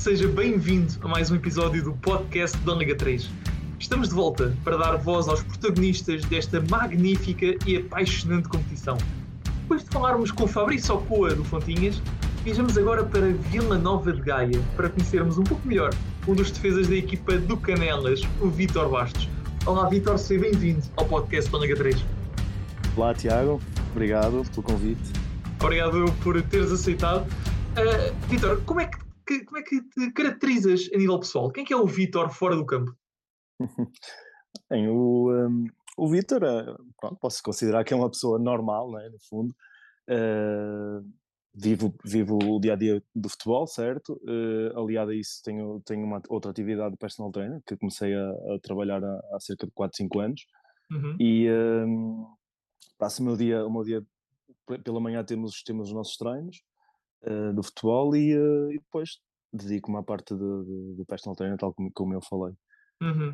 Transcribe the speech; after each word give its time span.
Seja 0.00 0.26
bem-vindo 0.28 0.94
a 1.02 1.08
mais 1.08 1.30
um 1.30 1.34
episódio 1.34 1.84
do 1.84 1.92
podcast 1.92 2.56
da 2.60 2.72
Liga 2.72 2.96
3. 2.96 3.28
Estamos 3.78 4.08
de 4.08 4.14
volta 4.14 4.56
para 4.64 4.78
dar 4.78 4.96
voz 4.96 5.28
aos 5.28 5.42
protagonistas 5.42 6.24
desta 6.24 6.58
magnífica 6.70 7.54
e 7.66 7.76
apaixonante 7.76 8.48
competição. 8.48 8.96
Depois 9.60 9.84
de 9.84 9.90
falarmos 9.90 10.30
com 10.30 10.46
Fabrício 10.46 10.94
Ocoa 10.94 11.34
do 11.34 11.44
Fontinhas, 11.44 12.00
viajamos 12.42 12.78
agora 12.78 13.04
para 13.04 13.30
Vila 13.50 13.76
Nova 13.76 14.10
de 14.10 14.22
Gaia 14.22 14.58
para 14.74 14.88
conhecermos 14.88 15.36
um 15.36 15.44
pouco 15.44 15.68
melhor 15.68 15.90
um 16.26 16.34
dos 16.34 16.50
defesas 16.50 16.88
da 16.88 16.96
equipa 16.96 17.36
do 17.36 17.58
Canelas, 17.58 18.22
o 18.40 18.48
Vítor 18.48 18.88
Bastos. 18.88 19.28
Olá, 19.66 19.86
Vítor, 19.86 20.16
seja 20.18 20.40
bem-vindo 20.40 20.82
ao 20.96 21.04
podcast 21.04 21.52
da 21.52 21.58
Liga 21.58 21.76
3. 21.76 22.02
Olá, 22.96 23.12
Tiago, 23.12 23.60
obrigado 23.90 24.46
pelo 24.50 24.62
convite. 24.62 25.12
Obrigado 25.62 26.10
por 26.22 26.40
teres 26.40 26.72
aceitado. 26.72 27.26
Uh, 27.76 28.28
Vítor, 28.28 28.62
como 28.64 28.80
é 28.80 28.86
que 28.86 29.09
que, 29.30 29.44
como 29.44 29.58
é 29.58 29.62
que 29.62 29.80
te 29.82 30.12
caracterizas 30.12 30.88
a 30.92 30.98
nível 30.98 31.20
pessoal? 31.20 31.52
Quem 31.52 31.62
é 31.62 31.66
que 31.66 31.72
é 31.72 31.76
o 31.76 31.86
Vítor 31.86 32.30
fora 32.30 32.56
do 32.56 32.66
campo? 32.66 32.92
Bem, 34.68 34.88
o, 34.88 35.30
um, 35.30 35.66
o 35.96 36.08
Vítor, 36.08 36.42
uh, 36.42 37.16
posso 37.20 37.40
considerar 37.42 37.84
que 37.84 37.94
é 37.94 37.96
uma 37.96 38.10
pessoa 38.10 38.38
normal, 38.38 38.90
né, 38.90 39.08
no 39.08 39.18
fundo. 39.28 39.54
Uh, 40.08 41.08
vivo, 41.54 41.94
vivo 42.04 42.38
o 42.42 42.60
dia 42.60 42.72
a 42.72 42.76
dia 42.76 43.02
do 43.14 43.28
futebol, 43.28 43.66
certo? 43.66 44.20
Uh, 44.24 44.76
aliado 44.80 45.12
a 45.12 45.14
isso, 45.14 45.40
tenho, 45.44 45.80
tenho 45.84 46.04
uma 46.04 46.20
outra 46.28 46.50
atividade 46.50 46.92
de 46.92 46.98
personal 46.98 47.30
trainer 47.30 47.62
que 47.64 47.76
comecei 47.76 48.12
a, 48.14 48.30
a 48.30 48.58
trabalhar 48.60 49.02
há, 49.04 49.20
há, 49.32 49.40
cerca 49.40 49.66
de 49.66 49.72
4, 49.72 49.96
5 49.96 50.20
anos. 50.20 50.40
Uhum. 50.90 51.16
E 51.20 51.48
um, 51.48 52.26
passo 52.98 53.22
o 53.22 53.26
meu 53.26 53.36
dia, 53.36 53.64
o 53.64 53.72
meu 53.72 53.84
dia 53.84 54.04
pela 54.84 55.00
manhã 55.00 55.24
temos, 55.24 55.62
temos 55.62 55.88
os 55.88 55.94
nossos 55.94 56.16
treinos 56.16 56.60
uh, 57.22 57.52
do 57.54 57.62
futebol 57.62 58.14
e, 58.16 58.36
uh, 58.36 58.72
e 58.72 58.78
depois 58.78 59.18
dedico-me 59.52 59.98
à 59.98 60.02
parte 60.02 60.34
do, 60.34 60.64
do, 60.64 60.94
do 60.96 61.06
personal 61.06 61.36
trainer, 61.36 61.58
tal 61.58 61.74
como, 61.74 61.90
como 61.92 62.14
eu 62.14 62.20
falei. 62.22 62.54
Uhum. 63.02 63.30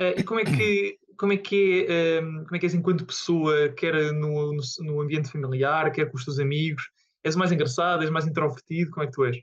Uh, 0.00 0.14
e 0.18 0.22
como 0.22 0.40
é 0.40 0.44
que 0.44 0.98
como 1.18 1.32
é 1.32 1.36
que 1.36 1.86
é, 1.88 2.20
um, 2.20 2.44
como 2.44 2.56
é 2.56 2.58
que 2.58 2.66
és 2.66 2.74
enquanto 2.74 3.06
pessoa, 3.06 3.68
quer 3.70 3.94
no, 4.12 4.52
no, 4.52 4.62
no, 4.80 5.00
ambiente 5.00 5.30
familiar, 5.30 5.92
quer 5.92 6.10
com 6.10 6.16
os 6.16 6.24
teus 6.24 6.38
amigos? 6.38 6.90
És 7.22 7.36
mais 7.36 7.52
engraçado, 7.52 8.02
és 8.02 8.10
mais 8.10 8.26
introvertido? 8.26 8.90
Como 8.90 9.04
é 9.04 9.06
que 9.06 9.12
tu 9.12 9.24
és? 9.24 9.36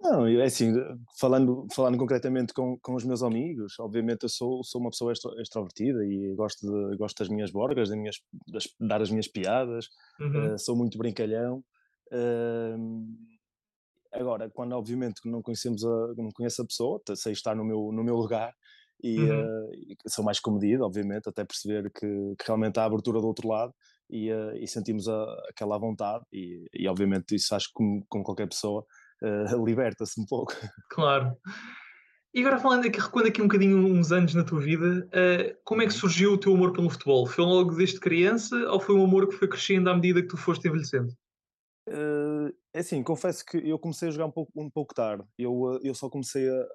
Não, 0.00 0.26
é 0.26 0.44
assim, 0.44 0.74
falando, 1.18 1.66
falando 1.74 1.96
concretamente 1.96 2.52
com, 2.52 2.76
com 2.82 2.94
os 2.94 3.04
meus 3.04 3.22
amigos, 3.22 3.78
obviamente 3.78 4.24
eu 4.24 4.28
sou, 4.28 4.62
sou 4.62 4.80
uma 4.80 4.90
pessoa 4.90 5.12
extro, 5.12 5.40
extrovertida 5.40 6.04
e 6.04 6.34
gosto, 6.34 6.66
de, 6.66 6.96
gosto 6.96 7.18
das 7.20 7.28
minhas 7.28 7.50
borgas, 7.50 7.88
das 7.88 7.98
minhas, 7.98 8.16
das, 8.46 8.64
dar 8.78 9.00
as 9.00 9.10
minhas 9.10 9.28
piadas, 9.28 9.86
uhum. 10.20 10.54
uh, 10.54 10.58
sou 10.58 10.76
muito 10.76 10.98
brincalhão. 10.98 11.64
Agora, 14.12 14.48
quando 14.50 14.72
obviamente 14.72 15.20
não 15.24 15.42
conhecemos 15.42 15.84
a, 15.84 16.14
não 16.16 16.30
conheço 16.32 16.62
a 16.62 16.66
pessoa, 16.66 17.02
sei 17.16 17.32
estar 17.32 17.56
no 17.56 17.64
meu, 17.64 17.90
no 17.92 18.04
meu 18.04 18.14
lugar 18.14 18.52
e, 19.02 19.18
uhum. 19.20 19.66
uh, 19.66 20.08
sou 20.08 20.24
mais 20.24 20.40
comedido, 20.40 20.84
obviamente, 20.84 21.28
até 21.28 21.44
perceber 21.44 21.90
que, 21.90 22.06
que, 22.38 22.46
realmente 22.46 22.78
há 22.78 22.84
abertura 22.84 23.20
do 23.20 23.26
outro 23.26 23.48
lado 23.48 23.74
e, 24.08 24.32
uh, 24.32 24.56
e 24.56 24.66
sentimos 24.68 25.08
a, 25.08 25.24
aquela 25.50 25.76
vontade 25.78 26.24
e, 26.32 26.64
e, 26.72 26.88
obviamente 26.88 27.34
isso 27.34 27.54
acho 27.54 27.66
que 27.68 27.74
com, 27.74 28.02
com 28.08 28.22
qualquer 28.22 28.48
pessoa 28.48 28.84
uh, 29.22 29.64
liberta-se 29.66 30.20
um 30.20 30.24
pouco. 30.24 30.54
Claro. 30.90 31.36
E 32.32 32.40
agora 32.40 32.58
falando 32.58 32.86
aqui, 32.86 32.98
recuando 32.98 33.28
aqui 33.28 33.40
um 33.40 33.46
bocadinho 33.46 33.76
uns 33.76 34.10
anos 34.10 34.34
na 34.34 34.42
tua 34.42 34.60
vida, 34.60 35.08
como 35.64 35.82
é 35.82 35.86
que 35.86 35.92
uhum. 35.92 36.00
surgiu 36.00 36.32
o 36.32 36.38
teu 36.38 36.52
amor 36.52 36.72
pelo 36.72 36.90
futebol? 36.90 37.26
Foi 37.26 37.44
logo 37.44 37.76
desde 37.76 38.00
criança 38.00 38.56
ou 38.72 38.80
foi 38.80 38.96
um 38.96 39.04
amor 39.04 39.28
que 39.28 39.36
foi 39.36 39.46
crescendo 39.46 39.88
à 39.88 39.94
medida 39.94 40.20
que 40.20 40.26
tu 40.28 40.36
foste 40.36 40.66
envelhecendo? 40.66 41.14
Uh, 41.88 42.48
é 42.72 42.78
assim, 42.78 43.02
confesso 43.02 43.44
que 43.44 43.58
eu 43.58 43.78
comecei 43.78 44.08
a 44.08 44.10
jogar 44.10 44.26
um 44.26 44.30
pouco, 44.30 44.52
um 44.56 44.70
pouco 44.70 44.94
tarde. 44.94 45.24
Eu, 45.38 45.78
eu 45.82 45.94
só 45.94 46.08
comecei 46.08 46.48
a, 46.48 46.66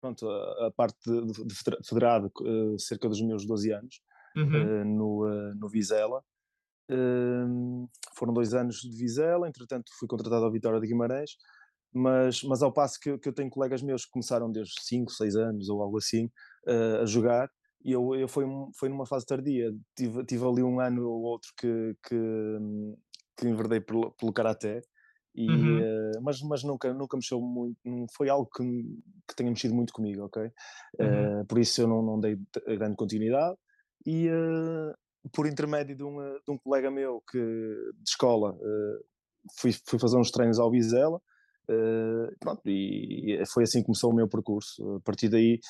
pronto, 0.00 0.28
a, 0.28 0.66
a 0.66 0.72
parte 0.72 0.98
de, 1.04 1.44
de 1.44 1.54
federado 1.86 2.32
uh, 2.40 2.78
cerca 2.78 3.08
dos 3.08 3.20
meus 3.22 3.46
12 3.46 3.72
anos, 3.72 4.00
uhum. 4.36 4.82
uh, 4.82 4.84
no, 4.84 5.54
no 5.54 5.68
Vizela. 5.68 6.22
foram 8.16 8.32
dois 8.32 8.54
anos 8.54 8.76
de 8.80 8.96
Vizela, 8.96 9.48
entretanto 9.48 9.92
fui 9.98 10.08
contratado 10.08 10.44
ao 10.44 10.52
Vitória 10.52 10.80
de 10.80 10.86
Guimarães, 10.86 11.30
mas, 11.92 12.42
mas 12.42 12.62
ao 12.62 12.72
passo 12.72 12.98
que, 13.00 13.18
que 13.18 13.28
eu 13.28 13.32
tenho 13.32 13.50
colegas 13.50 13.82
meus 13.82 14.04
que 14.04 14.10
começaram 14.10 14.50
desde 14.50 14.74
5, 14.82 15.12
6 15.12 15.36
anos 15.36 15.68
ou 15.68 15.82
algo 15.82 15.98
assim 15.98 16.28
a 17.02 17.06
jogar, 17.06 17.48
e 17.84 17.92
eu, 17.92 18.14
eu 18.14 18.28
fui, 18.28 18.44
foi 18.78 18.88
numa 18.88 19.06
fase 19.06 19.24
tardia, 19.24 19.72
tive, 19.96 20.24
tive 20.24 20.44
ali 20.44 20.62
um 20.62 20.80
ano 20.80 21.08
ou 21.08 21.22
outro 21.22 21.50
que, 21.56 21.96
que, 22.06 22.16
que 23.40 23.48
enverdei 23.48 23.80
pelo, 23.80 24.12
pelo 24.12 24.32
karaté. 24.32 24.82
E, 25.34 25.48
uhum. 25.48 25.78
uh, 25.78 26.22
mas, 26.22 26.40
mas 26.42 26.64
nunca, 26.64 26.92
nunca 26.92 27.16
mexeu 27.16 27.40
muito, 27.40 27.76
não 27.84 28.06
foi 28.16 28.28
algo 28.28 28.48
que, 28.50 28.62
que 29.28 29.36
tenha 29.36 29.50
mexido 29.50 29.74
muito 29.74 29.92
comigo, 29.92 30.24
ok? 30.24 30.42
Uhum. 30.98 31.40
Uh, 31.40 31.46
por 31.46 31.58
isso 31.58 31.80
eu 31.80 31.88
não, 31.88 32.02
não 32.02 32.20
dei 32.20 32.36
grande 32.66 32.96
continuidade 32.96 33.56
e 34.04 34.28
uh, 34.28 34.92
por 35.32 35.46
intermédio 35.46 35.96
de 35.96 36.02
um, 36.02 36.16
de 36.16 36.50
um 36.50 36.58
colega 36.58 36.90
meu 36.90 37.22
que, 37.30 37.38
de 37.38 38.08
escola 38.08 38.56
fui, 39.58 39.70
fui 39.86 39.98
fazer 39.98 40.16
uns 40.16 40.30
treinos 40.30 40.58
ao 40.58 40.70
Bizela 40.70 41.20
pronto, 42.40 42.62
e, 42.64 43.34
e 43.34 43.46
foi 43.46 43.64
assim 43.64 43.80
que 43.80 43.84
começou 43.84 44.10
o 44.10 44.14
meu 44.14 44.26
percurso. 44.26 44.96
A 44.96 45.00
partir 45.02 45.28
daí 45.28 45.60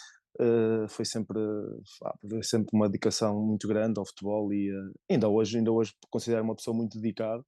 foi 0.88 1.04
sempre, 1.04 1.40
sempre 2.42 2.70
uma 2.72 2.86
dedicação 2.86 3.44
muito 3.44 3.66
grande 3.66 3.98
ao 3.98 4.06
futebol 4.06 4.52
e 4.52 4.70
ainda 5.10 5.28
hoje 5.28 5.58
ainda 5.58 5.72
hoje 5.72 5.92
considero 6.08 6.44
uma 6.44 6.54
pessoa 6.54 6.76
muito 6.76 6.96
dedicada 6.96 7.44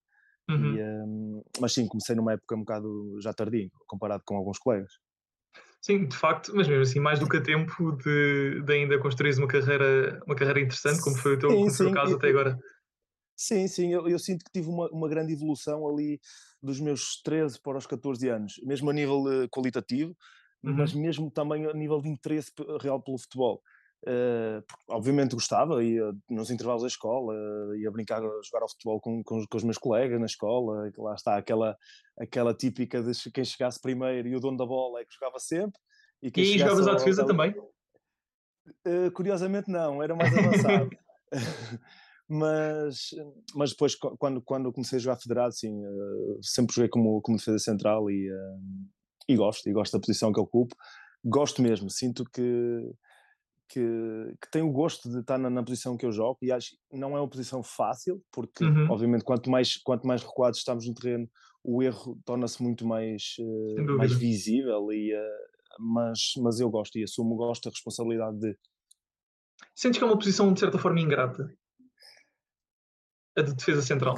Uhum. 0.51 0.77
E, 0.77 0.83
um, 0.83 1.43
mas 1.61 1.73
sim, 1.73 1.87
comecei 1.87 2.17
numa 2.17 2.33
época 2.33 2.55
um 2.55 2.61
bocado 2.61 3.21
já 3.21 3.33
tardia, 3.33 3.69
comparado 3.87 4.23
com 4.25 4.37
alguns 4.37 4.59
colegas. 4.59 4.93
Sim, 5.81 6.07
de 6.07 6.17
facto, 6.17 6.53
mas 6.55 6.69
mesmo 6.69 6.83
assim, 6.83 7.01
mais 7.01 7.19
do 7.19 7.29
que 7.29 7.39
a 7.39 7.43
tempo 7.43 7.97
de, 7.97 8.63
de 8.63 8.73
ainda 8.73 8.99
construir 9.01 9.37
uma 9.37 9.49
carreira, 9.49 10.21
uma 10.27 10.37
carreira 10.37 10.61
interessante, 10.61 11.03
como 11.03 11.17
foi 11.17 11.35
o 11.35 11.39
teu, 11.39 11.51
sim, 11.51 11.71
sim. 11.71 11.93
caso 11.93 12.15
até 12.15 12.29
agora. 12.29 12.57
Sim, 13.37 13.67
sim, 13.67 13.93
eu, 13.93 14.09
eu, 14.09 14.19
sinto 14.19 14.45
que 14.45 14.53
tive 14.53 14.69
uma, 14.69 14.89
uma 14.91 15.09
grande 15.09 15.33
evolução 15.33 15.89
ali 15.89 16.21
dos 16.63 16.79
meus 16.79 17.21
13 17.23 17.61
para 17.61 17.79
os 17.79 17.87
14 17.87 18.29
anos, 18.29 18.61
mesmo 18.63 18.91
a 18.91 18.93
nível 18.93 19.25
uh, 19.25 19.49
qualitativo, 19.49 20.17
uhum. 20.63 20.75
mas 20.75 20.93
mesmo 20.93 21.29
também 21.29 21.67
a 21.67 21.73
nível 21.73 22.01
de 22.01 22.09
interesse 22.09 22.53
real 22.81 23.03
pelo 23.03 23.19
futebol. 23.19 23.61
Uh, 24.05 24.61
obviamente 24.89 25.37
gostava, 25.37 25.83
ia 25.85 26.13
nos 26.29 26.51
intervalos 26.51 26.83
da 26.83 26.89
escola, 26.89 27.35
uh, 27.35 27.77
ia 27.77 27.89
brincar, 27.89 28.21
jogar 28.21 28.63
ao 28.63 28.69
futebol 28.69 29.01
com, 29.01 29.23
com, 29.23 29.47
com, 29.47 29.57
os 29.57 29.63
meus 29.63 29.79
colegas 29.79 30.19
na 30.19 30.27
escola, 30.27 30.91
lá 30.99 31.15
está 31.15 31.37
aquela, 31.37 31.77
aquela 32.19 32.53
típica 32.53 33.01
de 33.01 33.13
quem 33.31 33.45
chegasse 33.45 33.81
primeiro 33.81 34.27
e 34.27 34.35
o 34.35 34.41
dono 34.41 34.57
da 34.57 34.67
bola 34.67 35.01
é 35.01 35.05
que 35.05 35.15
jogava 35.15 35.39
sempre. 35.39 35.79
E, 36.21 36.33
e 36.35 36.59
jogavas 36.59 36.89
à 36.89 36.95
defesa 36.95 37.25
também? 37.25 37.55
Uh, 38.85 39.11
curiosamente 39.15 39.71
não, 39.71 40.03
era 40.03 40.17
mais 40.17 40.37
avançado. 40.37 40.91
mas, 42.29 43.11
mas 43.55 43.71
depois 43.71 43.95
quando, 43.95 44.43
quando 44.43 44.73
comecei 44.73 44.99
a 44.99 45.01
jogar 45.01 45.17
federado, 45.17 45.55
sim, 45.55 45.81
sempre 46.43 46.75
joguei 46.75 46.89
como, 46.89 47.23
como 47.23 47.39
defesa 47.39 47.61
central 47.61 48.11
e, 48.11 48.29
e 49.29 49.37
gosto, 49.37 49.69
e 49.69 49.73
gosto 49.73 49.93
da 49.93 50.01
posição 50.01 50.33
que 50.33 50.41
ocupo. 50.41 50.75
Gosto 51.25 51.63
mesmo, 51.63 51.89
sinto 51.89 52.25
que 52.25 52.93
que, 53.73 54.35
que 54.41 54.51
tem 54.51 54.63
o 54.63 54.71
gosto 54.71 55.11
de 55.11 55.21
estar 55.21 55.39
na, 55.39 55.49
na, 55.49 55.63
posição 55.63 55.97
que 55.97 56.05
eu 56.05 56.13
jogo 56.13 56.39
e 56.43 56.53
acho 56.53 56.73
que 56.73 56.99
não 56.99 57.17
é 57.17 57.21
uma 57.21 57.29
posição 57.29 57.63
fácil, 57.63 58.23
porque 58.31 58.65
uhum. 58.65 58.91
obviamente 58.91 59.25
quanto 59.25 59.51
mais, 59.51 59.79
quanto 59.79 60.07
mais 60.07 60.23
recuados 60.23 60.59
estamos 60.59 60.87
no 60.87 60.93
terreno, 60.93 61.27
o 61.65 61.83
erro 61.83 62.21
torna-se 62.27 62.63
muito 62.63 62.87
mais, 62.87 63.37
uh, 63.41 63.97
mais 63.97 64.13
visível, 64.13 64.93
e, 64.93 65.15
uh, 65.15 65.81
mas, 65.81 66.33
mas 66.43 66.61
eu 66.61 66.69
gosto 66.69 66.99
e 66.99 67.05
assumo, 67.05 67.35
gosto 67.35 67.65
da 67.65 67.71
responsabilidade 67.71 68.39
de. 68.39 68.59
Sentes 69.75 69.99
que 69.99 70.05
é 70.05 70.07
uma 70.07 70.19
posição 70.19 70.53
de 70.53 70.61
certa 70.61 70.79
forma 70.79 71.01
ingrata? 71.01 71.51
A 73.35 73.41
de 73.41 73.55
defesa 73.55 73.81
central? 73.81 74.15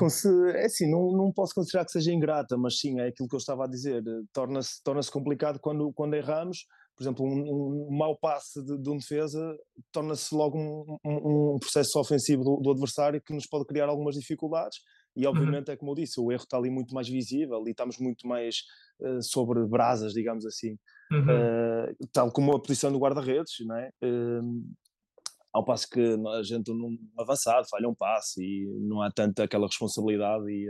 É 0.52 0.64
assim, 0.64 0.90
não, 0.90 1.12
não 1.12 1.32
posso 1.32 1.54
considerar 1.54 1.84
que 1.84 1.92
seja 1.92 2.12
ingrata, 2.12 2.56
mas 2.56 2.80
sim, 2.80 2.98
é 2.98 3.06
aquilo 3.06 3.28
que 3.28 3.36
eu 3.36 3.38
estava 3.38 3.64
a 3.64 3.68
dizer. 3.68 4.02
Torna-se 4.32 4.82
torna 4.82 5.00
complicado 5.12 5.60
quando, 5.60 5.92
quando 5.92 6.14
erramos 6.14 6.66
por 6.96 7.02
exemplo, 7.02 7.26
um, 7.26 7.88
um 7.88 7.96
mau 7.96 8.16
passe 8.16 8.64
de, 8.64 8.78
de 8.78 8.90
um 8.90 8.96
defesa 8.96 9.56
torna-se 9.90 10.34
logo 10.34 10.58
um, 10.58 10.98
um, 11.04 11.54
um, 11.54 11.58
processo 11.58 11.98
ofensivo 11.98 12.44
do, 12.44 12.56
do, 12.56 12.70
adversário 12.70 13.20
que 13.20 13.34
nos 13.34 13.46
pode 13.46 13.66
criar 13.66 13.88
algumas 13.88 14.14
dificuldades. 14.14 14.78
E 15.16 15.26
uhum. 15.26 15.32
obviamente 15.32 15.70
é 15.70 15.76
como 15.76 15.92
eu 15.92 15.96
disse, 15.96 16.20
o 16.20 16.30
erro 16.30 16.42
está 16.42 16.56
ali 16.56 16.70
muito 16.70 16.94
mais 16.94 17.08
visível 17.08 17.62
e 17.66 17.70
estamos 17.70 17.98
muito 17.98 18.26
mais 18.26 18.56
uh, 19.00 19.22
sobre 19.22 19.64
brasas, 19.66 20.12
digamos 20.12 20.46
assim, 20.46 20.76
uhum. 21.12 21.90
uh, 21.90 22.08
tal 22.12 22.30
como 22.32 22.54
a 22.54 22.60
posição 22.60 22.92
do 22.92 22.98
guarda-redes, 22.98 23.54
não 23.66 23.76
é? 23.76 23.90
Uh, 24.02 24.64
ao 25.52 25.64
passo 25.64 25.88
que 25.88 26.00
a 26.00 26.42
gente 26.42 26.72
num 26.72 26.98
avançado 27.16 27.68
falha 27.68 27.88
um 27.88 27.94
passe 27.94 28.42
e 28.42 28.66
não 28.80 29.00
há 29.00 29.10
tanta 29.10 29.44
aquela 29.44 29.68
responsabilidade 29.68 30.50
e, 30.50 30.68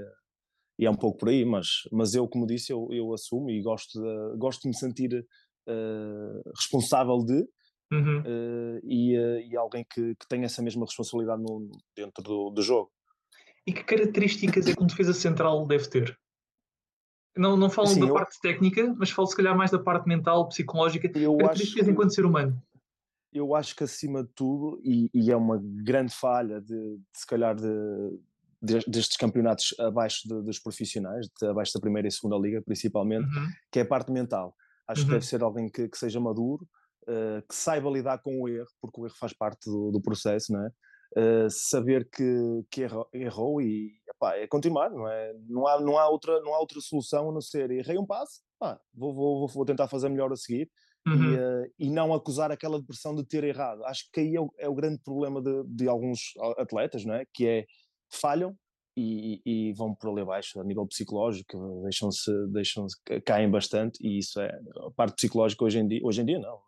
e 0.78 0.84
é 0.84 0.90
um 0.90 0.96
pouco 0.96 1.18
por 1.18 1.30
aí, 1.30 1.42
mas, 1.42 1.66
mas 1.90 2.14
eu, 2.14 2.28
como 2.28 2.46
disse, 2.46 2.70
eu, 2.70 2.88
eu 2.90 3.12
assumo 3.14 3.50
e 3.50 3.62
gosto 3.62 3.98
de, 3.98 4.36
gosto 4.36 4.62
de 4.62 4.68
me 4.68 4.76
sentir 4.76 5.26
uh, 5.68 6.50
responsável 6.56 7.18
de 7.24 7.46
uhum. 7.92 8.20
uh, 8.20 8.80
e, 8.82 9.18
uh, 9.18 9.40
e, 9.40 9.56
alguém 9.56 9.84
que, 9.84 10.14
que 10.14 10.28
tenha 10.28 10.46
essa 10.46 10.62
mesma 10.62 10.84
responsabilidade 10.84 11.42
no, 11.42 11.70
dentro 11.96 12.22
do, 12.22 12.50
do, 12.50 12.62
jogo. 12.62 12.90
E 13.66 13.72
que 13.72 13.82
características 13.82 14.66
é 14.66 14.74
que 14.74 14.82
um 14.82 14.86
defesa 14.86 15.12
central 15.12 15.66
deve 15.66 15.88
ter? 15.88 16.18
Não, 17.36 17.56
não 17.56 17.68
falam 17.68 17.92
Sim, 17.92 18.00
da 18.00 18.06
eu... 18.06 18.14
parte 18.14 18.40
técnica, 18.40 18.94
mas 18.96 19.10
falo 19.10 19.26
se 19.26 19.36
calhar 19.36 19.56
mais 19.56 19.70
da 19.70 19.78
parte 19.78 20.06
mental, 20.06 20.48
psicológica, 20.48 21.10
eu 21.18 21.36
características 21.36 21.82
acho... 21.82 21.90
enquanto 21.90 22.14
ser 22.14 22.24
humano. 22.24 22.62
Eu 23.32 23.54
acho 23.56 23.74
que 23.74 23.82
acima 23.82 24.22
de 24.22 24.30
tudo, 24.32 24.80
e, 24.84 25.10
e 25.12 25.32
é 25.32 25.36
uma 25.36 25.60
grande 25.60 26.14
falha 26.14 26.60
de, 26.60 26.68
de 26.68 27.02
se 27.12 27.26
calhar 27.26 27.56
de, 27.56 27.66
de, 28.62 28.78
destes 28.86 29.16
campeonatos 29.16 29.74
abaixo 29.80 30.28
dos 30.28 30.60
profissionais, 30.60 31.26
abaixo 31.42 31.72
da 31.74 31.80
primeira 31.80 32.06
e 32.06 32.12
segunda 32.12 32.36
liga 32.36 32.62
principalmente, 32.62 33.26
uhum. 33.26 33.48
que 33.72 33.80
é 33.80 33.82
a 33.82 33.86
parte 33.86 34.12
mental. 34.12 34.54
Acho 34.88 35.02
uhum. 35.02 35.06
que 35.06 35.12
deve 35.14 35.26
ser 35.26 35.42
alguém 35.42 35.68
que, 35.70 35.88
que 35.88 35.98
seja 35.98 36.20
maduro, 36.20 36.66
uh, 37.08 37.46
que 37.48 37.54
saiba 37.54 37.90
lidar 37.90 38.18
com 38.18 38.42
o 38.42 38.48
erro, 38.48 38.68
porque 38.80 39.00
o 39.00 39.06
erro 39.06 39.14
faz 39.18 39.32
parte 39.32 39.70
do, 39.70 39.90
do 39.90 40.00
processo, 40.00 40.52
não 40.52 40.66
é? 40.66 40.70
Uh, 41.16 41.48
saber 41.48 42.08
que, 42.10 42.64
que 42.70 42.82
errou, 42.82 43.08
errou 43.12 43.62
e 43.62 43.92
epá, 44.08 44.36
é 44.36 44.48
continuar, 44.48 44.90
não 44.90 45.08
é? 45.08 45.32
Não 45.48 45.66
há, 45.66 45.80
não, 45.80 45.96
há 45.96 46.08
outra, 46.08 46.40
não 46.40 46.54
há 46.54 46.58
outra 46.58 46.80
solução 46.80 47.30
a 47.30 47.32
não 47.32 47.40
ser 47.40 47.70
errei 47.70 47.96
um 47.96 48.06
passo, 48.06 48.40
pá, 48.58 48.80
vou, 48.92 49.14
vou, 49.14 49.48
vou 49.48 49.64
tentar 49.64 49.86
fazer 49.86 50.08
melhor 50.08 50.32
a 50.32 50.36
seguir 50.36 50.68
uhum. 51.06 51.32
e, 51.32 51.36
uh, 51.36 51.72
e 51.78 51.90
não 51.90 52.12
acusar 52.12 52.50
aquela 52.50 52.80
depressão 52.80 53.14
de 53.14 53.24
ter 53.24 53.44
errado. 53.44 53.84
Acho 53.84 54.08
que 54.12 54.20
aí 54.20 54.34
é 54.34 54.40
o, 54.40 54.52
é 54.58 54.68
o 54.68 54.74
grande 54.74 54.98
problema 55.02 55.40
de, 55.40 55.64
de, 55.68 55.88
alguns 55.88 56.32
atletas, 56.58 57.04
não 57.04 57.14
é? 57.14 57.24
Que 57.32 57.46
é 57.46 57.66
falham 58.12 58.56
e, 58.96 59.42
e, 59.44 59.72
vão 59.72 59.94
por 59.94 60.10
ali 60.10 60.20
abaixo 60.20 60.60
a 60.60 60.64
nível 60.64 60.86
psicológico, 60.86 61.82
deixam-se, 61.82 62.30
deixam-se, 62.48 62.96
caem 63.24 63.50
bastante 63.50 63.98
e 64.00 64.18
isso 64.18 64.40
é 64.40 64.56
a 64.86 64.90
parte 64.90 65.16
psicológica 65.16 65.64
hoje 65.64 65.78
em 65.78 65.88
dia, 65.88 66.00
hoje 66.02 66.22
em 66.22 66.24
dia 66.24 66.38
não, 66.38 66.58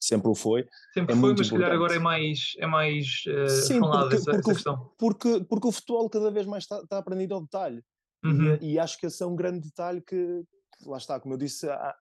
sempre 0.00 0.28
o 0.28 0.34
foi. 0.34 0.66
Sempre 0.92 1.14
é 1.14 1.18
foi, 1.18 1.34
mas 1.36 1.46
se 1.46 1.52
calhar 1.52 1.72
agora 1.72 1.94
é 1.94 1.98
mais, 1.98 2.52
é 2.58 2.66
mais 2.66 3.06
uh, 3.26 3.48
Sim, 3.48 3.80
porque, 3.80 4.14
essa, 4.14 4.30
porque, 4.30 4.50
essa. 4.50 4.76
Porque, 4.98 5.44
porque 5.48 5.68
o 5.68 5.72
futebol 5.72 6.08
cada 6.08 6.30
vez 6.30 6.46
mais 6.46 6.64
está, 6.64 6.80
está 6.80 6.98
aprendido 6.98 7.34
ao 7.34 7.42
detalhe. 7.42 7.82
Uhum. 8.24 8.56
E, 8.60 8.72
e, 8.72 8.78
acho 8.78 8.98
que 8.98 9.06
esse 9.06 9.22
é 9.22 9.26
um 9.26 9.36
grande 9.36 9.66
detalhe 9.66 10.00
que, 10.00 10.42
lá 10.86 10.96
está, 10.96 11.20
como 11.20 11.34
eu 11.34 11.38
disse, 11.38 11.68
há, 11.68 11.94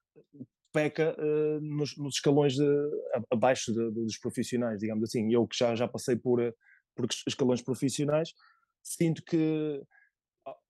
peca 0.74 1.16
uh, 1.20 1.62
nos, 1.62 1.96
nos, 1.98 2.16
escalões 2.16 2.56
de, 2.56 2.66
abaixo 3.32 3.72
de, 3.72 3.92
de, 3.92 4.04
dos 4.04 4.18
profissionais, 4.18 4.80
digamos 4.80 5.04
assim. 5.04 5.32
Eu 5.32 5.48
que 5.48 5.58
já, 5.58 5.76
já 5.76 5.88
passei 5.88 6.16
por, 6.16 6.42
eh, 6.42 6.54
por 6.96 7.08
escalões 7.28 7.62
profissionais, 7.62 8.34
sinto 8.84 9.24
que 9.24 9.82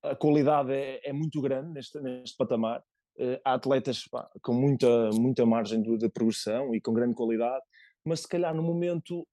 a 0.04 0.15
qualidade 0.15 0.71
é, 0.71 1.01
é 1.04 1.13
muito 1.13 1.42
grande 1.42 1.71
neste, 1.71 2.00
neste 2.00 2.38
patamar 2.38 2.80
uh, 2.80 3.39
há 3.44 3.54
atletas 3.54 4.07
pá, 4.07 4.30
com 4.42 4.54
muita, 4.54 5.10
muita 5.13 5.45
margem 5.45 5.81
de, 5.81 5.98
de, 5.98 6.10
progressão 6.10 6.74
e 6.75 6.81
com 6.81 6.94
grande 6.94 7.15
qualidade, 7.15 7.63
mas 8.06 8.21
se 8.21 8.27
calhar 8.27 8.54
no 8.54 8.63
momento 8.63 9.27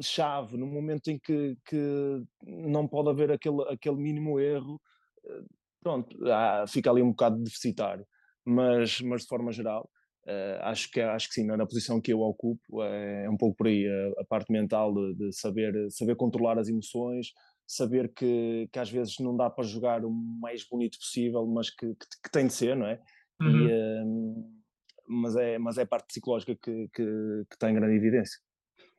chave, 0.00 0.56
no 0.56 0.66
momento 0.66 1.10
em 1.10 1.18
que, 1.18 1.56
que 1.66 2.22
não 2.42 2.86
pode 2.86 3.10
haver 3.10 3.32
aquele, 3.32 3.62
aquele 3.68 3.96
mínimo 3.96 4.38
erro, 4.38 4.80
uh, 5.24 5.44
pronto, 5.82 6.16
há, 6.28 6.64
fica 6.68 6.90
ali 6.90 7.02
um 7.02 7.10
bocado 7.10 7.42
deficitário. 7.42 8.06
Mas, 8.44 9.00
mas 9.00 9.22
de 9.22 9.28
forma 9.28 9.52
geral, 9.52 9.88
uh, 10.26 10.62
acho, 10.62 10.90
que, 10.90 11.00
acho 11.00 11.28
que 11.28 11.34
sim, 11.34 11.44
na 11.44 11.66
posição 11.66 12.00
que 12.00 12.12
eu 12.12 12.20
ocupo, 12.20 12.82
é, 12.82 13.24
é 13.26 13.30
um 13.30 13.36
pouco 13.36 13.56
por 13.56 13.66
aí 13.66 13.86
a, 13.86 14.22
a 14.22 14.24
parte 14.24 14.50
mental 14.52 14.94
de, 14.94 15.14
de, 15.14 15.32
saber, 15.32 15.74
saber 15.90 16.16
controlar 16.16 16.58
as 16.58 16.68
emoções, 16.68 17.28
saber 17.70 18.12
que, 18.12 18.68
que 18.72 18.78
às 18.80 18.90
vezes 18.90 19.20
não 19.20 19.36
dá 19.36 19.48
para 19.48 19.62
jogar 19.62 20.04
o 20.04 20.10
mais 20.10 20.66
bonito 20.68 20.98
possível, 20.98 21.46
mas 21.46 21.70
que, 21.70 21.86
que, 21.86 22.06
que 22.24 22.30
tem 22.32 22.48
de 22.48 22.52
ser, 22.52 22.74
não 22.74 22.84
é? 22.84 23.00
Uhum. 23.40 23.68
E, 23.68 24.02
um, 24.02 24.60
mas, 25.06 25.36
é, 25.36 25.56
mas 25.56 25.78
é 25.78 25.82
a 25.82 25.86
parte 25.86 26.08
psicológica 26.08 26.56
que, 26.56 26.88
que, 26.88 27.44
que 27.48 27.58
tem 27.60 27.72
grande 27.72 27.94
evidência. 27.94 28.40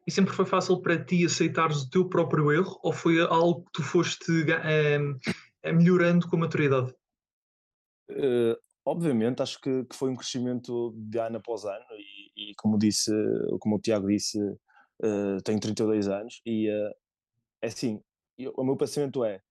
E 0.07 0.11
sempre 0.11 0.33
foi 0.33 0.45
fácil 0.45 0.81
para 0.81 1.03
ti 1.03 1.25
aceitares 1.25 1.81
o 1.81 1.89
teu 1.89 2.07
próprio 2.07 2.49
erro 2.49 2.79
ou 2.81 2.93
foi 2.93 3.19
algo 3.19 3.65
que 3.65 3.71
tu 3.73 3.83
foste 3.83 4.31
um, 4.31 5.73
melhorando 5.73 6.29
com 6.29 6.37
a 6.37 6.39
maturidade? 6.39 6.93
Uh, 8.09 8.55
obviamente, 8.85 9.41
acho 9.41 9.59
que, 9.59 9.83
que, 9.83 9.95
foi 9.95 10.09
um 10.09 10.15
crescimento 10.15 10.95
de 10.95 11.19
ano 11.19 11.37
após 11.37 11.65
ano 11.65 11.85
e, 11.97 12.51
e 12.51 12.55
como 12.55 12.79
disse, 12.79 13.11
como 13.59 13.75
o 13.75 13.79
Tiago 13.79 14.07
disse, 14.07 14.39
uh, 14.41 15.41
tenho 15.43 15.59
32 15.59 16.07
anos 16.07 16.41
e 16.45 16.69
uh, 16.69 16.91
é 17.61 17.67
assim, 17.67 18.01
eu, 18.43 18.53
o 18.57 18.63
meu 18.63 18.75
pensamento 18.77 19.23
é, 19.23 19.41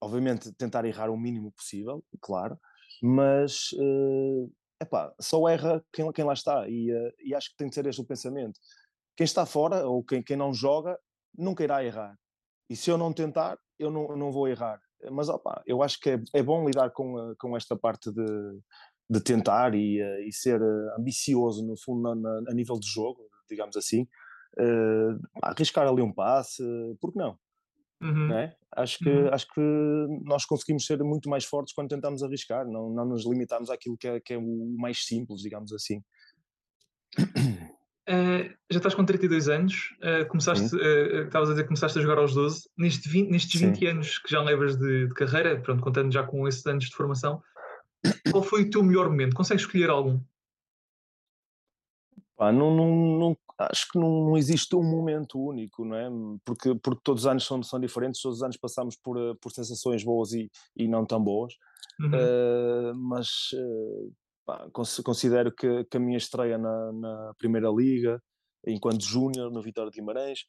obviamente, 0.00 0.52
tentar 0.52 0.84
errar 0.84 1.10
o 1.10 1.16
mínimo 1.16 1.52
possível, 1.52 2.04
claro, 2.20 2.58
mas 3.02 3.72
uh, 3.72 4.52
epá, 4.80 5.14
só 5.20 5.48
erra 5.48 5.84
quem, 5.92 6.10
quem 6.12 6.24
lá 6.24 6.32
está 6.32 6.68
e, 6.68 6.92
uh, 6.92 7.12
e, 7.22 7.34
acho 7.34 7.50
que 7.50 7.56
tem 7.56 7.68
de 7.68 7.74
ser 7.74 7.86
este 7.86 8.00
o 8.00 8.06
pensamento. 8.06 8.58
Quem 9.16 9.24
está 9.24 9.46
fora 9.46 9.86
ou 9.86 10.02
quem, 10.04 10.22
quem 10.22 10.36
não 10.36 10.52
joga 10.52 10.98
nunca 11.36 11.64
irá 11.64 11.84
errar. 11.84 12.18
E 12.68 12.76
se 12.76 12.90
eu 12.90 12.98
não 12.98 13.12
tentar, 13.12 13.58
eu 13.78 13.90
não, 13.90 14.16
não 14.16 14.32
vou 14.32 14.48
errar. 14.48 14.80
Mas 15.10 15.28
opa, 15.28 15.62
eu 15.66 15.82
acho 15.82 16.00
que 16.00 16.10
é, 16.10 16.22
é 16.32 16.42
bom 16.42 16.66
lidar 16.66 16.90
com, 16.90 17.14
uh, 17.14 17.36
com 17.38 17.56
esta 17.56 17.76
parte 17.76 18.12
de, 18.12 18.60
de 19.08 19.20
tentar 19.20 19.74
e, 19.74 20.00
e 20.26 20.32
ser 20.32 20.60
ambicioso, 20.98 21.64
no 21.64 21.76
fundo, 21.76 22.02
na, 22.02 22.14
na, 22.14 22.50
a 22.50 22.54
nível 22.54 22.78
de 22.78 22.86
jogo, 22.86 23.28
digamos 23.48 23.76
assim. 23.76 24.06
arriscar 25.42 25.86
ali 25.86 26.00
um 26.00 26.12
passe, 26.12 26.62
porque 27.00 27.18
não? 27.18 27.38
Uhum. 28.04 28.32
É? 28.34 28.54
Acho, 28.76 28.98
que, 28.98 29.08
uhum. 29.08 29.28
acho 29.32 29.46
que 29.54 29.60
nós 30.24 30.44
conseguimos 30.44 30.84
ser 30.84 31.02
muito 31.02 31.28
mais 31.28 31.44
fortes 31.44 31.72
quando 31.72 31.88
tentamos 31.88 32.22
arriscar, 32.22 32.66
não, 32.66 32.90
não 32.90 33.06
nos 33.06 33.24
limitamos 33.24 33.70
àquilo 33.70 33.96
que 33.96 34.06
é, 34.06 34.20
que 34.20 34.34
é 34.34 34.38
o 34.38 34.74
mais 34.76 35.04
simples, 35.06 35.40
digamos 35.40 35.72
assim. 35.72 36.02
Uh, 38.06 38.52
já 38.70 38.76
estás 38.76 38.94
com 38.94 39.02
32 39.02 39.48
anos, 39.48 39.94
uh, 40.02 40.28
começaste, 40.28 40.76
uh, 40.76 41.24
estavas 41.24 41.48
a 41.48 41.52
dizer 41.52 41.62
que 41.62 41.68
começaste 41.68 41.98
a 41.98 42.02
jogar 42.02 42.18
aos 42.18 42.34
12. 42.34 42.68
Neste 42.76 43.08
20, 43.08 43.30
nestes 43.30 43.58
20 43.58 43.78
Sim. 43.78 43.86
anos 43.86 44.18
que 44.18 44.30
já 44.30 44.42
levas 44.42 44.76
de, 44.76 45.06
de, 45.06 45.14
carreira, 45.14 45.58
pronto, 45.62 45.82
contando 45.82 46.12
já 46.12 46.22
com 46.22 46.46
esses 46.46 46.66
anos 46.66 46.84
de 46.84 46.94
formação, 46.94 47.42
qual 48.30 48.42
foi 48.42 48.64
o 48.64 48.70
teu 48.70 48.82
melhor 48.82 49.08
momento? 49.08 49.34
Consegues 49.34 49.62
escolher 49.62 49.88
algum? 49.88 50.20
Pá, 52.36 52.52
não, 52.52 52.76
não, 52.76 53.18
não, 53.18 53.36
acho 53.58 53.90
que 53.90 53.98
não, 53.98 54.26
não, 54.26 54.36
existe 54.36 54.74
um 54.74 54.82
momento 54.82 55.38
único, 55.38 55.84
não 55.84 55.96
é? 55.96 56.08
Porque, 56.44 56.74
porque 56.74 57.00
todos 57.04 57.22
os 57.22 57.26
anos 57.26 57.46
são, 57.46 57.62
são 57.62 57.78
diferentes, 57.78 58.20
todos 58.20 58.38
os 58.38 58.42
anos 58.42 58.56
passamos 58.56 58.96
por, 58.96 59.16
eh, 59.16 59.34
por 59.40 59.52
sensações 59.52 60.02
boas 60.02 60.32
e, 60.32 60.50
e 60.76 60.88
não 60.88 61.06
tão 61.06 61.22
boas, 61.22 61.54
uhum. 62.00 62.08
uh, 62.08 62.94
mas 62.96 63.28
uh, 63.54 64.12
pá, 64.44 64.68
considero 64.72 65.52
que, 65.54 65.84
que, 65.84 65.96
a 65.96 66.00
minha 66.00 66.18
estreia 66.18 66.58
na, 66.58 66.92
na 66.92 67.34
Primeira 67.38 67.68
Liga, 67.68 68.20
enquanto 68.66 69.04
júnior 69.04 69.52
no 69.52 69.62
Vitória 69.62 69.90
de 69.90 69.98
Guimarães, 70.00 70.46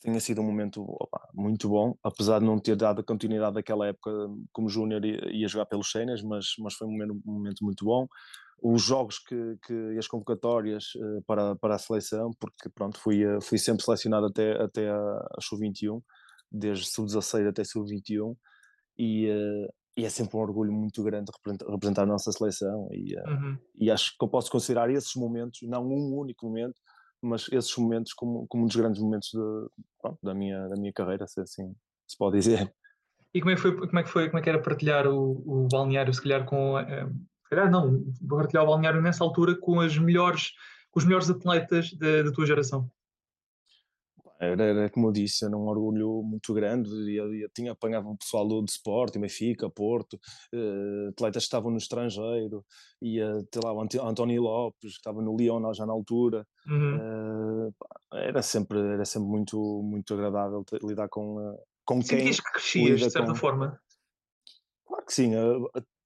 tenha 0.00 0.18
sido 0.20 0.40
um 0.40 0.44
momento 0.44 0.82
opa, 0.82 1.28
muito 1.34 1.68
bom, 1.68 1.94
apesar 2.02 2.38
de 2.38 2.46
não 2.46 2.58
ter 2.58 2.76
dado 2.76 3.00
a 3.00 3.04
continuidade 3.04 3.54
daquela 3.54 3.86
época 3.86 4.10
como 4.52 4.68
júnior 4.68 5.04
ia, 5.04 5.48
jogar 5.48 5.66
pelos 5.66 5.90
Cenas, 5.90 6.22
mas, 6.22 6.46
mas 6.58 6.74
foi 6.74 6.88
um 6.88 6.92
momento, 6.92 7.12
um 7.26 7.32
momento 7.32 7.64
muito 7.64 7.84
bom 7.84 8.06
os 8.62 8.82
jogos 8.82 9.18
que, 9.18 9.56
que 9.66 9.72
e 9.72 9.98
as 9.98 10.06
convocatórias 10.06 10.94
uh, 10.96 11.22
para, 11.26 11.56
para 11.56 11.74
a 11.74 11.78
seleção, 11.78 12.30
porque 12.38 12.68
pronto, 12.68 12.98
fui, 12.98 13.24
uh, 13.24 13.40
fui 13.40 13.58
sempre 13.58 13.84
selecionado 13.84 14.26
até, 14.26 14.52
até 14.62 14.90
a, 14.90 14.96
a 14.96 15.40
sub-21, 15.40 16.00
desde 16.50 16.86
sub-16 16.90 17.48
até 17.48 17.64
sub-21, 17.64 18.36
e, 18.98 19.30
uh, 19.30 19.72
e 19.96 20.04
é 20.04 20.10
sempre 20.10 20.36
um 20.36 20.40
orgulho 20.40 20.72
muito 20.72 21.02
grande 21.02 21.30
representar, 21.34 21.70
representar 21.70 22.02
a 22.02 22.06
nossa 22.06 22.30
seleção, 22.32 22.88
e, 22.92 23.16
uhum. 23.18 23.58
e 23.76 23.90
acho 23.90 24.16
que 24.18 24.24
eu 24.24 24.28
posso 24.28 24.50
considerar 24.50 24.90
esses 24.90 25.14
momentos, 25.14 25.60
não 25.62 25.82
um 25.82 26.18
único 26.18 26.46
momento, 26.46 26.78
mas 27.22 27.46
esses 27.52 27.76
momentos 27.76 28.12
como, 28.12 28.46
como 28.48 28.64
um 28.64 28.66
dos 28.66 28.76
grandes 28.76 29.00
momentos 29.00 29.30
de, 29.32 30.18
da, 30.22 30.34
minha, 30.34 30.68
da 30.68 30.76
minha 30.76 30.92
carreira, 30.92 31.26
se 31.26 31.40
assim 31.40 31.74
se 32.06 32.16
pode 32.18 32.38
dizer. 32.38 32.72
E 33.32 33.40
como 33.40 33.52
é 33.52 33.54
que 33.54 33.60
foi, 33.60 33.76
como 33.76 33.98
é 33.98 34.02
que 34.02 34.08
foi, 34.08 34.26
como 34.28 34.38
é 34.38 34.42
que 34.42 34.48
era 34.48 34.60
partilhar 34.60 35.06
o, 35.06 35.42
o 35.46 35.68
balneário, 35.70 36.12
se 36.12 36.20
calhar 36.20 36.44
com 36.44 36.76
calhar 37.50 37.70
não, 37.70 38.04
partilhar 38.28 38.64
o 38.64 38.68
balneário 38.68 39.02
nessa 39.02 39.24
altura 39.24 39.56
com, 39.56 39.80
as 39.80 39.98
melhores, 39.98 40.52
com 40.90 41.00
os 41.00 41.04
melhores 41.04 41.28
atletas 41.28 41.92
da, 41.94 42.22
da 42.22 42.32
tua 42.32 42.46
geração. 42.46 42.88
Era, 44.40 44.64
era, 44.64 44.90
como 44.90 45.08
eu 45.08 45.12
disse, 45.12 45.44
era 45.44 45.54
um 45.54 45.68
orgulho 45.68 46.22
muito 46.22 46.54
grande. 46.54 46.90
Eu, 47.14 47.34
eu 47.34 47.48
tinha 47.54 47.72
apanhado 47.72 48.08
o 48.08 48.16
pessoal 48.16 48.48
do 48.48 48.64
de 48.64 48.70
Sport, 48.70 49.18
Benfica, 49.18 49.68
Porto, 49.68 50.14
uh, 50.54 51.08
atletas 51.10 51.42
que 51.42 51.46
estavam 51.46 51.70
no 51.70 51.76
estrangeiro, 51.76 52.64
ia 53.02 53.44
ter 53.50 53.62
lá 53.62 53.72
o 53.72 53.80
António 53.80 54.42
Lopes, 54.42 54.92
que 54.92 54.98
estava 54.98 55.20
no 55.20 55.36
Lyon 55.36 55.74
já 55.74 55.84
na 55.84 55.92
altura. 55.92 56.46
Uhum. 56.66 57.68
Uh, 57.68 57.74
era 58.14 58.40
sempre, 58.40 58.78
era 58.78 59.04
sempre 59.04 59.28
muito, 59.28 59.58
muito 59.82 60.14
agradável 60.14 60.64
lidar 60.82 61.08
com, 61.08 61.36
uh, 61.36 61.58
com 61.84 62.00
quem. 62.00 62.20
Sentias 62.20 62.40
que 62.40 62.52
crescias, 62.52 63.00
de 63.00 63.10
certa 63.10 63.32
com... 63.32 63.34
forma? 63.34 63.78
Claro 64.86 65.04
que 65.04 65.12
sim 65.12 65.32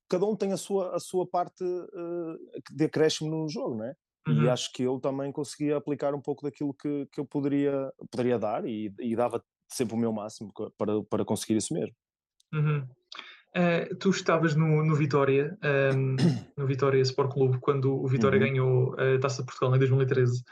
cada 0.09 0.25
um 0.25 0.35
tem 0.35 0.51
a 0.51 0.57
sua, 0.57 0.95
a 0.95 0.99
sua 0.99 1.25
parte 1.27 1.63
uh, 1.63 2.37
de 2.71 2.85
acréscimo 2.85 3.29
no 3.29 3.49
jogo, 3.49 3.75
não 3.75 3.85
é? 3.85 3.95
Uhum. 4.27 4.43
E 4.43 4.49
acho 4.49 4.71
que 4.73 4.83
eu 4.83 4.99
também 4.99 5.31
conseguia 5.31 5.77
aplicar 5.77 6.13
um 6.15 6.21
pouco 6.21 6.43
daquilo 6.43 6.73
que, 6.73 7.07
que 7.11 7.19
eu 7.19 7.25
poderia, 7.25 7.91
poderia 8.09 8.39
dar 8.39 8.65
e, 8.65 8.91
e 8.99 9.15
dava 9.15 9.43
sempre 9.71 9.95
o 9.95 9.97
meu 9.97 10.11
máximo 10.11 10.51
para, 10.77 11.03
para 11.03 11.25
conseguir 11.25 11.57
isso 11.57 11.73
mesmo. 11.73 11.95
Uhum. 12.53 12.87
Uh, 13.55 13.95
tu 13.99 14.09
estavas 14.09 14.55
no, 14.55 14.83
no 14.83 14.95
Vitória, 14.95 15.57
um, 15.63 15.67
ehm, 15.67 16.15
no 16.57 16.65
Vitória 16.65 17.01
Sport 17.01 17.31
Clube, 17.31 17.59
quando 17.59 17.93
o 17.93 18.07
Vitória 18.07 18.39
uhum. 18.39 18.45
ganhou 18.45 18.95
a 18.99 19.19
Taça 19.19 19.41
de 19.41 19.45
Portugal 19.45 19.75
em 19.75 19.79
2013. 19.79 20.43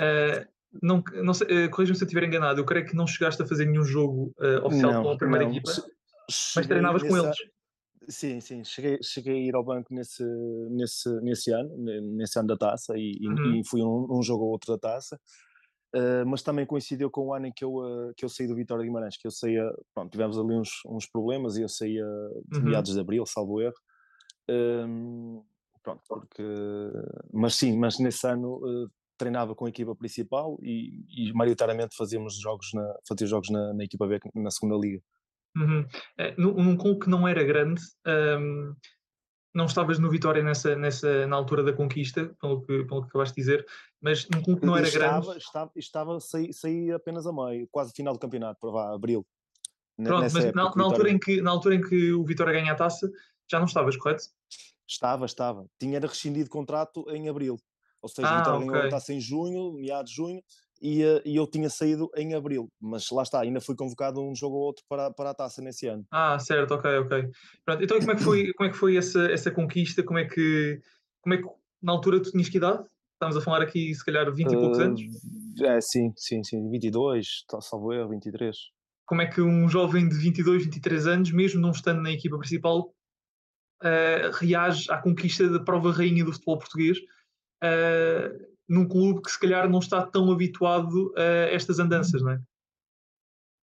Uh, 0.00 0.48
não, 0.82 1.02
não 1.22 1.34
sei, 1.34 1.66
uh, 1.66 1.70
corrija-me 1.70 1.96
se 1.96 2.04
eu 2.04 2.06
estiver 2.06 2.24
enganado, 2.24 2.60
eu 2.60 2.64
creio 2.64 2.86
que 2.86 2.94
não 2.94 3.06
chegaste 3.06 3.42
a 3.42 3.46
fazer 3.46 3.66
nenhum 3.66 3.84
jogo 3.84 4.32
uh, 4.38 4.64
oficial 4.66 4.92
não, 4.92 5.02
com 5.02 5.10
a 5.10 5.16
primeira 5.16 5.44
não. 5.44 5.52
equipa, 5.52 5.72
mas 6.56 6.66
treinavas 6.66 7.02
nessa, 7.02 7.14
com 7.14 7.26
eles 7.26 7.36
Sim, 8.08 8.40
sim, 8.40 8.64
cheguei, 8.64 8.98
cheguei 9.02 9.34
a 9.34 9.48
ir 9.48 9.54
ao 9.54 9.62
banco 9.62 9.92
nesse, 9.92 10.24
nesse, 10.70 11.10
nesse 11.20 11.52
ano, 11.52 11.76
nesse 11.76 12.38
ano 12.38 12.48
da 12.48 12.56
taça, 12.56 12.96
e, 12.96 13.18
uhum. 13.20 13.56
e 13.56 13.66
fui 13.66 13.82
um, 13.82 14.06
um 14.10 14.22
jogo 14.22 14.44
ou 14.44 14.50
outro 14.50 14.72
da 14.72 14.78
taça. 14.78 15.20
Uh, 15.94 16.24
mas 16.26 16.42
também 16.42 16.66
coincidiu 16.66 17.10
com 17.10 17.28
o 17.28 17.34
ano 17.34 17.46
em 17.46 17.52
que 17.52 17.64
eu, 17.64 17.74
uh, 17.76 18.12
que 18.14 18.24
eu 18.24 18.28
saí 18.28 18.46
do 18.46 18.54
Vitória 18.54 18.82
de 18.82 18.88
Guimarães, 18.88 19.16
que 19.16 19.26
eu 19.26 19.30
saía, 19.30 19.62
pronto, 19.94 20.10
tivemos 20.10 20.38
ali 20.38 20.54
uns, 20.54 20.68
uns 20.86 21.06
problemas 21.06 21.56
e 21.56 21.62
eu 21.62 21.68
saía 21.68 22.04
de 22.46 22.58
uhum. 22.58 22.64
meados 22.64 22.92
de 22.92 23.00
Abril, 23.00 23.24
salvo 23.26 23.60
erro. 23.60 23.76
Uh, 24.50 25.44
pronto, 25.82 26.02
porque... 26.08 26.42
Mas 27.32 27.54
sim, 27.56 27.76
mas 27.76 27.98
nesse 27.98 28.26
ano 28.26 28.56
uh, 28.56 28.90
treinava 29.18 29.54
com 29.54 29.66
a 29.66 29.68
equipa 29.70 29.94
principal 29.94 30.58
e, 30.62 31.04
e 31.08 31.32
maioritariamente 31.32 31.96
fazíamos 31.96 32.38
jogos 32.38 32.68
na, 32.72 32.94
fazia 33.06 33.26
jogos 33.26 33.50
na, 33.50 33.74
na 33.74 33.84
equipa 33.84 34.06
B, 34.06 34.18
na 34.34 34.50
segunda 34.50 34.76
liga. 34.76 35.02
Uhum. 35.58 35.86
É, 36.16 36.34
num, 36.36 36.76
clube 36.76 37.00
que 37.00 37.10
não 37.10 37.26
era 37.26 37.42
grande, 37.42 37.82
um, 38.06 38.74
não 39.54 39.66
estavas 39.66 39.98
no 39.98 40.10
Vitória 40.10 40.42
nessa, 40.42 40.76
nessa, 40.76 41.26
na 41.26 41.36
altura 41.36 41.64
da 41.64 41.72
conquista, 41.72 42.34
pelo 42.40 42.62
que, 42.64 42.84
pelo 42.84 43.02
que 43.02 43.08
acabaste 43.08 43.34
de 43.34 43.40
dizer, 43.40 43.66
mas 44.00 44.28
num 44.28 44.42
clube 44.42 44.60
que 44.60 44.66
não 44.66 44.76
era 44.76 44.86
estava, 44.86 45.20
grande. 45.20 45.38
Estava, 45.38 45.72
estava 45.74 46.20
saí, 46.20 46.52
saí 46.52 46.92
apenas 46.92 47.26
a 47.26 47.32
meio, 47.32 47.68
quase 47.70 47.92
final 47.92 48.14
do 48.14 48.20
campeonato, 48.20 48.60
para 48.60 48.70
vá, 48.70 48.94
abril. 48.94 49.26
Pronto, 49.96 50.32
mas 50.32 50.54
na, 50.54 50.74
na 50.76 50.84
altura 50.84 51.10
em 51.10 51.18
que, 51.18 51.40
na 51.40 51.50
altura 51.50 51.74
em 51.74 51.80
que 51.80 52.12
o 52.12 52.24
Vitória 52.24 52.52
ganha 52.52 52.72
a 52.72 52.76
taça, 52.76 53.10
já 53.50 53.58
não 53.58 53.66
estavas, 53.66 53.96
correto? 53.96 54.24
Estava, 54.86 55.26
estava. 55.26 55.66
Tinha 55.78 55.98
rescindido 55.98 56.48
contrato 56.48 57.04
em 57.10 57.28
abril. 57.28 57.58
Ou 58.00 58.08
seja, 58.08 58.28
ah, 58.28 58.34
o 58.34 58.38
Vitória 58.38 58.58
okay. 58.58 58.70
ganhou 58.70 58.86
a 58.86 58.90
taça 58.90 59.12
em 59.12 59.20
junho, 59.20 59.72
meados 59.72 60.10
de 60.12 60.16
junho, 60.16 60.40
e, 60.80 61.02
eh, 61.02 61.22
e, 61.24 61.36
eu 61.36 61.46
tinha 61.46 61.68
saído 61.68 62.08
em 62.16 62.34
abril, 62.34 62.68
mas 62.80 63.10
lá 63.10 63.22
está, 63.22 63.40
ainda 63.40 63.60
fui 63.60 63.74
convocado 63.74 64.20
um 64.22 64.34
jogo 64.34 64.56
ou 64.56 64.62
outro 64.62 64.84
para, 64.88 65.10
para 65.10 65.30
a 65.30 65.34
taça 65.34 65.60
nesse 65.60 65.86
ano. 65.86 66.04
Ah, 66.10 66.38
certo, 66.38 66.74
ok, 66.74 66.98
ok. 66.98 67.30
Pronto, 67.64 67.84
então 67.84 67.98
como 67.98 68.12
é 68.12 68.16
que 68.16 68.22
foi, 68.22 68.52
como 68.54 68.68
é 68.68 68.72
que 68.72 68.78
foi 68.78 68.96
essa, 68.96 69.30
essa 69.30 69.50
conquista? 69.50 70.02
Como 70.02 70.18
é, 70.18 70.24
que, 70.24 70.80
como 71.20 71.34
é 71.34 71.38
que 71.38 71.48
na 71.82 71.92
altura 71.92 72.20
tu 72.20 72.30
tinhas 72.30 72.48
que 72.48 72.56
idade? 72.56 72.84
Estamos 73.14 73.36
a 73.36 73.40
falar 73.40 73.62
aqui, 73.62 73.92
se 73.94 74.04
calhar, 74.04 74.32
20 74.32 74.46
uh, 74.46 74.52
e 74.52 74.56
poucos 74.56 74.78
anos? 74.78 75.00
É, 75.60 75.80
sim, 75.80 76.12
sim, 76.16 76.44
sim, 76.44 76.70
22, 76.70 77.44
salvo 77.60 77.92
erro, 77.92 78.10
23. 78.10 78.56
Como 79.06 79.22
é 79.22 79.26
que 79.26 79.40
um 79.40 79.68
jovem 79.68 80.08
de 80.08 80.14
22, 80.14 80.64
23 80.64 81.06
anos, 81.06 81.32
mesmo 81.32 81.60
não 81.60 81.70
estando 81.70 82.00
na 82.00 82.12
equipa 82.12 82.38
principal, 82.38 82.94
uh, 83.82 84.30
reage 84.34 84.90
à 84.90 84.98
conquista 84.98 85.48
da 85.48 85.58
prova 85.58 85.90
rainha 85.90 86.24
do 86.24 86.32
futebol 86.32 86.58
português? 86.58 86.98
Uh, 87.64 88.47
num 88.68 88.86
clube 88.86 89.22
que 89.22 89.30
se 89.30 89.40
calhar 89.40 89.68
não 89.68 89.78
está 89.78 90.04
tão 90.06 90.30
habituado 90.30 91.12
a 91.16 91.22
estas 91.50 91.78
andanças, 91.78 92.20
não 92.22 92.32
é? 92.32 92.40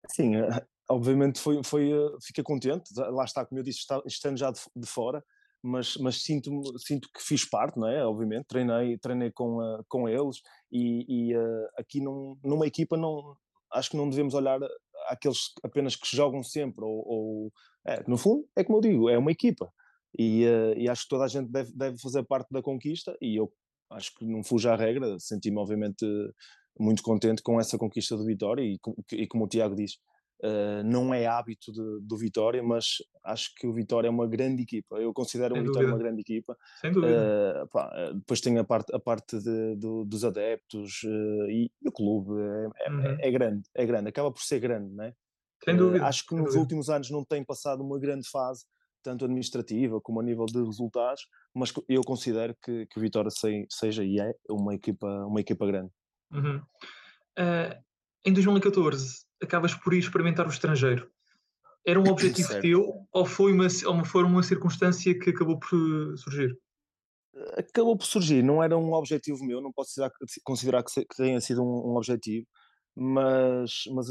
Sim, 0.09 0.37
eh, 0.37 0.67
obviamente 0.89 1.41
foi, 1.41 1.63
foi, 1.63 1.91
eh, 1.93 2.43
contente, 2.43 2.91
lá 2.97 3.25
está, 3.25 3.45
como 3.47 3.61
eu 3.61 3.65
disse, 3.65 3.81
estando 4.07 4.37
já 4.37 4.51
de, 4.51 4.87
fora, 4.87 5.25
mas, 5.63 5.97
mas 5.97 6.23
sinto, 6.23 6.51
sinto 6.79 7.09
que 7.15 7.23
fiz 7.23 7.45
parte, 7.45 7.79
não 7.79 7.89
é? 7.89 8.05
Obviamente, 8.05 8.47
treinei, 8.47 8.99
treinei 8.99 9.31
com, 9.31 9.59
uh, 9.59 9.85
com 9.89 10.09
eles 10.09 10.41
e, 10.73 11.31
e 11.31 11.35
aqui 11.77 12.01
num, 12.01 12.39
numa 12.43 12.67
equipa 12.67 12.97
não, 12.97 13.37
acho 13.73 13.91
que 13.91 13.97
não 13.97 14.09
devemos 14.09 14.35
olhar 14.35 14.59
aqueles 15.09 15.53
apenas 15.63 15.97
que 15.97 16.15
jogam 16.15 16.43
sempre, 16.43 16.85
ou, 16.85 17.07
ou 17.07 17.53
é, 17.87 18.03
no 18.09 18.17
fundo, 18.17 18.47
é 18.57 18.65
como 18.65 18.79
eu 18.79 18.83
digo, 18.83 19.09
é 19.09 19.19
uma 19.19 19.31
equipa. 19.33 19.73
E, 20.19 20.45
uh, 20.45 20.77
e 20.77 20.89
acho 20.89 21.05
que 21.05 21.09
toda 21.09 21.25
a 21.25 21.29
gente 21.29 21.51
deve, 21.51 21.73
deve 21.73 21.99
fazer 21.99 22.23
parte 22.25 22.49
da 22.51 22.63
conquista 22.63 23.17
e 23.21 23.37
eu 23.37 23.53
acho 23.91 24.15
que 24.15 24.25
não 24.25 24.43
fuja 24.43 24.73
à 24.73 24.77
regra, 24.77 25.19
senti-me 25.19 25.59
obviamente 25.59 26.07
muito 26.79 27.03
contente 27.03 27.43
com 27.43 27.61
essa 27.61 27.77
conquista 27.77 28.17
do 28.17 28.25
Vitória 28.25 28.63
e, 28.63 28.79
e 29.13 29.27
como 29.27 29.45
o 29.45 29.49
Tiago 29.49 29.75
diz, 29.75 29.95
uh, 30.43 30.83
não 30.85 31.13
é 31.13 31.27
hábito 31.27 31.73
de, 31.73 32.01
do 32.03 32.17
Vitória, 32.17 32.63
mas 32.63 32.97
acho 33.25 33.55
que 33.57 33.67
o 33.67 33.73
Vitória 33.73 34.09
é 34.09 34.11
uma 34.11 34.27
grande 34.27 34.63
equipa, 34.63 34.97
eu 34.97 35.13
considero 35.13 35.55
Sem 35.55 35.63
o 35.63 35.67
Vitória 35.67 35.89
dúvida. 35.89 35.97
uma 35.97 36.03
grande 36.03 36.21
equipa. 36.23 36.57
Sem 36.81 36.93
dúvida. 36.93 37.65
Uh, 37.65 37.69
pá, 37.69 37.91
eh, 37.95 38.15
depois 38.15 38.41
tem 38.41 38.59
a 38.59 38.65
parte, 38.65 38.95
a 38.95 38.99
parte 38.99 39.39
de, 39.39 39.77
do, 39.77 40.05
dos 40.05 40.25
adeptos 40.25 41.03
uh, 41.05 41.51
e, 41.51 41.71
o 41.85 41.93
clube, 41.93 42.33
é, 42.41 42.87
é, 42.87 42.91
uhum. 42.91 43.17
é, 43.19 43.31
grande, 43.31 43.63
é 43.75 43.87
grande, 43.87 44.09
acaba 44.09 44.31
por 44.31 44.43
ser 44.43 44.61
grande, 44.61 44.95
não 44.95 45.05
é? 45.05 45.15
Sem 45.63 45.77
dúvida. 45.77 46.07
acho 46.07 46.27
que 46.27 46.35
nos 46.35 46.55
últimos 46.55 46.89
anos 46.89 47.11
não 47.11 47.23
tem 47.23 47.45
passado 47.45 47.83
uma 47.83 47.99
grande 47.99 48.27
fase, 48.31 48.65
tanto 49.03 49.25
administrativa 49.25 50.01
como 50.01 50.21
a 50.21 50.23
nível 50.23 50.47
de 50.47 50.63
resultados, 50.63 51.27
mas 51.55 51.73
eu 51.89 52.03
considero 52.03 52.55
que, 52.63 52.87
que 52.87 52.99
o 52.99 53.01
Vitória 53.01 53.31
seja 53.71 54.05
e 54.05 54.21
é 54.21 54.33
uma 54.49 54.75
equipa, 54.75 55.07
uma 55.27 55.41
equipa 55.41 55.67
grande. 55.67 55.91
Uhum. 56.33 56.57
Uh, 57.39 57.83
em 58.25 58.33
2014, 58.33 59.25
acabas 59.43 59.75
por 59.75 59.95
ir 59.95 59.99
experimentar 59.99 60.47
o 60.47 60.51
estrangeiro. 60.51 61.11
Era 61.87 61.99
um 61.99 62.09
objetivo 62.11 62.61
teu 62.61 63.07
ou 63.13 63.27
foi 63.27 63.53
uma, 63.53 63.67
ou 63.87 64.05
foi 64.05 64.23
uma 64.25 64.43
circunstância 64.43 65.19
que 65.19 65.31
acabou 65.31 65.59
por 65.59 66.17
surgir? 66.19 66.57
Acabou 67.57 67.97
por 67.97 68.07
surgir, 68.07 68.43
não 68.43 68.63
era 68.63 68.77
um 68.77 68.93
objetivo 68.93 69.45
meu, 69.45 69.61
não 69.61 69.73
posso 69.73 69.95
considerar 70.45 70.83
que, 70.83 71.07
tenha 71.17 71.41
sido 71.41 71.63
um, 71.63 71.93
um 71.93 71.97
objetivo, 71.97 72.47
mas, 72.95 73.85
mas 73.95 74.09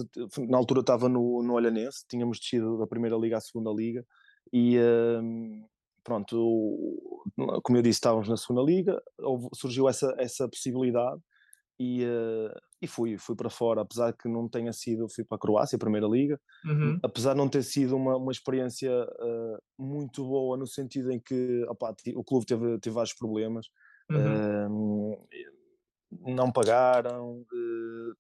na 0.49 0.57
altura 0.57 0.79
estava 0.79 1.09
no, 1.09 1.43
no 1.43 1.53
Olhanense, 1.53 2.05
tínhamos 2.09 2.39
descido 2.39 2.77
da 2.77 2.87
primeira 2.87 3.17
liga 3.17 3.37
à 3.37 3.41
segunda 3.41 3.71
liga 3.71 4.05
e, 4.51 4.79
hum, 4.79 5.65
pronto, 6.03 6.35
como 7.63 7.77
eu 7.77 7.81
disse, 7.81 7.97
estávamos 7.97 8.27
na 8.27 8.37
segunda 8.37 8.61
liga, 8.61 9.01
surgiu 9.53 9.87
essa, 9.87 10.13
essa 10.17 10.47
possibilidade 10.47 11.21
e, 11.79 12.03
uh, 12.03 12.59
e 12.81 12.87
fui, 12.87 13.17
fui 13.17 13.35
para 13.35 13.49
fora, 13.49 13.81
apesar 13.81 14.13
que 14.13 14.27
não 14.27 14.49
tenha 14.49 14.73
sido, 14.73 15.07
fui 15.07 15.23
para 15.23 15.37
a 15.37 15.39
Croácia, 15.39 15.75
a 15.75 15.79
primeira 15.79 16.07
liga, 16.07 16.39
uhum. 16.65 16.99
apesar 17.01 17.33
de 17.33 17.37
não 17.37 17.47
ter 17.47 17.63
sido 17.63 17.95
uma, 17.95 18.17
uma 18.17 18.31
experiência 18.31 18.91
uh, 18.91 19.57
muito 19.77 20.25
boa 20.25 20.57
no 20.57 20.67
sentido 20.67 21.11
em 21.11 21.19
que 21.19 21.63
opa, 21.69 21.95
o 22.15 22.23
clube 22.23 22.45
teve, 22.45 22.79
teve 22.79 22.93
vários 22.93 23.13
problemas, 23.13 23.67
uhum. 24.09 25.15
uh, 25.15 25.27
não 26.11 26.51
pagaram, 26.51 27.45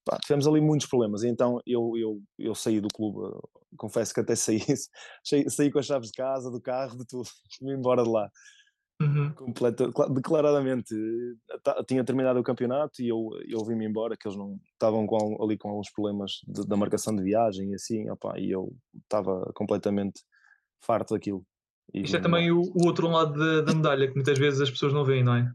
pá, 0.05 0.17
tivemos 0.23 0.47
ali 0.47 0.61
muitos 0.61 0.87
problemas, 0.87 1.23
então 1.23 1.59
eu, 1.65 1.93
eu, 1.97 2.21
eu 2.37 2.55
saí 2.55 2.79
do 2.79 2.87
clube, 2.87 3.35
confesso 3.77 4.13
que 4.13 4.19
até 4.19 4.35
saí, 4.35 4.59
saí, 5.23 5.49
saí 5.49 5.71
com 5.71 5.79
as 5.79 5.85
chaves 5.85 6.09
de 6.09 6.13
casa, 6.13 6.51
do 6.51 6.61
carro, 6.61 6.97
de 6.97 7.05
tudo, 7.05 7.23
fui 7.57 7.73
embora 7.73 8.03
de 8.03 8.09
lá. 8.09 8.29
Uhum. 9.01 9.31
Completa, 9.31 9.89
declaradamente 10.13 10.93
tinha 11.87 12.03
terminado 12.03 12.37
o 12.37 12.43
campeonato 12.43 13.01
e 13.01 13.07
eu, 13.07 13.29
eu 13.47 13.63
vim-me 13.63 13.85
embora, 13.85 14.17
que 14.17 14.27
eles 14.27 14.37
não 14.37 14.59
estavam 14.73 15.07
com, 15.07 15.41
ali 15.41 15.57
com 15.57 15.69
alguns 15.69 15.89
problemas 15.89 16.41
de, 16.45 16.67
da 16.67 16.75
marcação 16.75 17.15
de 17.15 17.23
viagem 17.23 17.71
e 17.71 17.75
assim, 17.75 18.09
opa, 18.09 18.37
e 18.37 18.51
eu 18.51 18.75
estava 19.01 19.49
completamente 19.55 20.21
farto 20.81 21.13
daquilo. 21.13 21.45
Isto 21.93 22.17
é 22.17 22.19
também 22.19 22.51
o, 22.51 22.61
o, 22.61 22.85
outro 22.85 23.07
lado 23.07 23.33
da, 23.39 23.61
da 23.61 23.73
medalha 23.73 24.07
que 24.07 24.15
muitas 24.15 24.37
vezes 24.37 24.59
as 24.59 24.69
pessoas 24.69 24.93
não 24.93 25.05
veem, 25.05 25.23
não 25.23 25.35
é? 25.35 25.49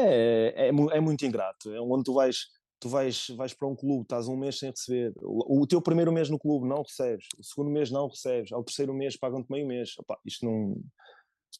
É, 0.00 0.68
é, 0.68 0.68
é 0.68 1.00
muito 1.00 1.24
ingrato. 1.24 1.72
É 1.72 1.80
onde 1.80 2.04
tu 2.04 2.14
vais, 2.14 2.46
tu 2.80 2.88
vais, 2.88 3.28
vais 3.36 3.54
para 3.54 3.68
um 3.68 3.76
clube, 3.76 4.02
estás 4.02 4.26
um 4.26 4.36
mês 4.36 4.58
sem 4.58 4.70
receber. 4.70 5.12
O, 5.22 5.62
o 5.62 5.66
teu 5.66 5.80
primeiro 5.82 6.12
mês 6.12 6.30
no 6.30 6.38
clube 6.38 6.66
não 6.66 6.82
recebes, 6.82 7.26
o 7.38 7.44
segundo 7.44 7.70
mês 7.70 7.90
não 7.90 8.08
recebes, 8.08 8.52
ao 8.52 8.64
terceiro 8.64 8.94
mês 8.94 9.16
pagam-te 9.16 9.50
meio 9.50 9.66
mês. 9.66 9.94
Opa, 9.98 10.18
isto 10.24 10.44
não. 10.44 10.80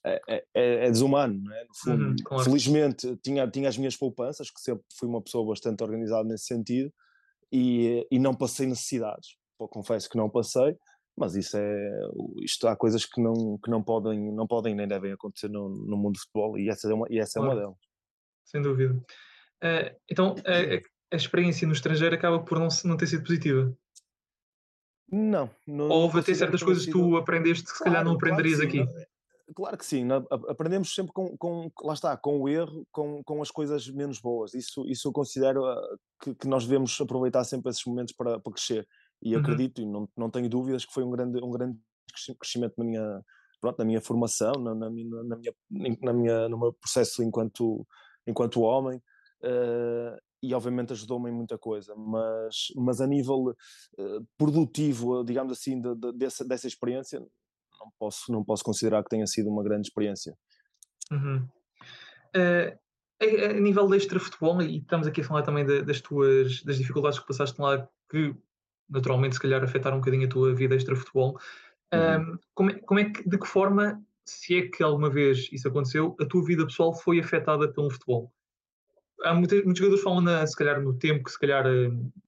É, 0.07 0.21
é, 0.29 0.45
é, 0.55 0.87
é 0.87 0.91
desumano, 0.91 1.43
não 1.43 1.53
é? 1.53 1.65
No 1.65 1.75
fundo, 1.75 2.05
uhum, 2.05 2.17
claro. 2.25 2.45
Felizmente 2.45 3.17
tinha, 3.23 3.47
tinha 3.51 3.69
as 3.69 3.77
minhas 3.77 3.97
poupanças, 3.97 4.51
que 4.51 4.61
sempre 4.61 4.85
fui 4.97 5.09
uma 5.09 5.21
pessoa 5.21 5.47
bastante 5.47 5.83
organizada 5.83 6.25
nesse 6.25 6.47
sentido, 6.47 6.93
e, 7.53 8.07
e 8.11 8.19
não 8.19 8.35
passei 8.35 8.67
necessidades. 8.67 9.37
Pô, 9.59 9.69
confesso 9.69 10.09
que 10.09 10.17
não 10.17 10.31
passei, 10.31 10.77
mas 11.19 11.35
isso 11.35 11.57
é 11.57 12.01
isto 12.43 12.67
há 12.67 12.75
coisas 12.75 13.05
que 13.05 13.21
não 13.21 13.59
que 13.59 13.71
não 13.71 13.83
podem 13.83 14.33
não 14.33 14.47
podem 14.47 14.75
nem 14.75 14.89
devem 14.89 15.13
acontecer 15.13 15.49
no, 15.49 15.69
no 15.69 15.97
mundo 15.97 16.15
do 16.15 16.21
futebol 16.21 16.59
e 16.59 16.71
essa 16.71 16.89
é 16.89 16.95
uma 16.95 17.07
e 17.11 17.19
essa 17.19 17.39
é 17.39 17.43
uma 17.43 17.55
delas 17.55 17.90
sem 18.51 18.63
dúvida. 18.63 18.95
Uh, 19.63 19.95
então, 20.11 20.35
a, 20.47 21.15
a, 21.15 21.17
experiência 21.17 21.67
no 21.67 21.73
estrangeiro 21.73 22.15
acaba 22.15 22.41
por 22.41 22.59
não, 22.59 22.69
não 22.85 22.97
ter 22.97 23.07
sido 23.07 23.23
positiva? 23.23 23.77
Não. 25.11 25.51
não 25.67 25.89
Ou 25.89 26.03
houve 26.03 26.21
até 26.21 26.35
certas 26.35 26.63
coisas 26.63 26.87
que 26.87 26.93
tu 26.93 27.17
aprendeste 27.17 27.65
que 27.65 27.77
se 27.77 27.85
calhar 27.85 28.05
não 28.05 28.13
aprenderias 28.13 28.59
claro 28.59 28.69
aqui? 28.69 28.79
Não, 28.79 29.55
claro 29.55 29.77
que 29.77 29.85
sim, 29.85 30.07
aprendemos 30.49 30.95
sempre 30.95 31.13
com, 31.13 31.37
com, 31.37 31.71
lá 31.83 31.95
está, 31.95 32.17
com 32.17 32.41
o 32.41 32.49
erro, 32.49 32.87
com, 32.93 33.23
com 33.25 33.43
as 33.43 33.51
coisas 33.51 33.89
menos 33.89 34.21
boas. 34.21 34.55
Isso, 34.55 34.87
isso 34.89 35.09
eu 35.09 35.13
considero 35.13 35.65
uh, 35.65 35.99
que, 36.23 36.35
que 36.35 36.49
nós 36.49 36.65
devemos 36.65 36.99
aproveitar 37.01 37.45
sempre 37.45 37.71
esses 37.71 37.85
momentos 37.85 38.15
para, 38.15 38.39
para 38.39 38.53
crescer. 38.53 38.87
E 39.23 39.35
uhum. 39.35 39.41
acredito, 39.41 39.83
e 39.83 39.87
não, 39.87 40.09
não 40.17 40.31
tenho 40.31 40.49
dúvidas, 40.49 40.85
que 40.85 40.93
foi 40.95 41.05
um 41.05 41.11
grande, 41.11 41.43
um 41.43 41.51
grande 41.51 41.79
crescimento 42.39 42.75
na 42.79 42.85
minha, 42.85 43.23
pronto, 43.61 43.79
na 43.79 43.85
minha 43.85 44.01
formação, 44.01 44.53
na, 44.53 44.75
na, 44.75 44.89
na, 44.89 45.37
minha, 45.37 45.55
na 46.01 46.13
minha, 46.13 46.49
no 46.49 46.59
meu 46.59 46.73
processo 46.73 47.23
enquanto 47.23 47.87
enquanto 48.31 48.63
homem, 48.63 48.99
uh, 49.43 50.17
e 50.43 50.55
obviamente 50.55 50.93
ajudou-me 50.93 51.31
em 51.31 51.35
muita 51.35 51.59
coisa, 51.59 51.95
mas, 51.95 52.69
mas 52.77 53.01
a 53.01 53.07
nível 53.07 53.55
uh, 53.99 54.27
produtivo, 54.39 55.23
digamos 55.25 55.53
assim, 55.53 55.81
de, 55.81 55.95
de, 55.95 56.13
dessa, 56.13 56.45
dessa 56.45 56.67
experiência, 56.67 57.21
não 57.21 57.91
posso, 57.99 58.33
não 58.33 58.45
posso 58.45 58.65
considerar 58.65 59.03
que 59.03 59.11
tenha 59.11 59.27
sido 59.27 59.51
uma 59.51 59.63
grande 59.63 59.89
experiência. 59.89 60.35
Uhum. 61.11 61.47
Uh, 62.37 62.79
a, 63.21 63.51
a, 63.51 63.53
nível 63.53 63.87
de 63.87 63.97
extra 63.97 64.19
futebol, 64.19 64.63
e 64.63 64.79
estamos 64.79 65.07
aqui 65.07 65.21
a 65.21 65.25
falar 65.25 65.43
também 65.43 65.67
de, 65.67 65.83
das 65.83 66.01
tuas 66.01 66.63
das 66.63 66.79
dificuldades 66.79 67.19
que 67.19 67.27
passaste 67.27 67.61
lá, 67.61 67.87
que 68.09 68.35
naturalmente 68.89 69.35
se 69.35 69.41
calhar 69.41 69.63
afetaram 69.63 69.99
um 69.99 70.01
bocadinho 70.01 70.27
a 70.27 70.31
tua 70.31 70.55
vida 70.55 70.75
extra 70.75 70.97
futebol, 70.97 71.39
uhum. 71.93 72.39
como, 72.55 72.71
é, 72.71 72.79
como 72.81 73.01
é 73.01 73.05
que, 73.11 73.29
de 73.29 73.39
que 73.39 73.47
forma 73.47 74.03
se 74.31 74.59
é 74.59 74.69
que 74.69 74.83
alguma 74.83 75.11
vez 75.11 75.49
isso 75.51 75.67
aconteceu, 75.67 76.17
a 76.21 76.25
tua 76.25 76.45
vida 76.45 76.65
pessoal 76.65 76.95
foi 76.95 77.19
afetada 77.19 77.71
pelo 77.73 77.91
futebol. 77.91 78.33
Há 79.23 79.35
muitos, 79.35 79.63
muitos 79.65 79.79
jogadores 79.79 80.05
falam, 80.05 80.21
na, 80.21 80.47
se 80.47 80.57
calhar, 80.57 80.81
no 80.81 80.97
tempo 80.97 81.25
que 81.25 81.33
se 81.33 81.39
calhar 81.39 81.65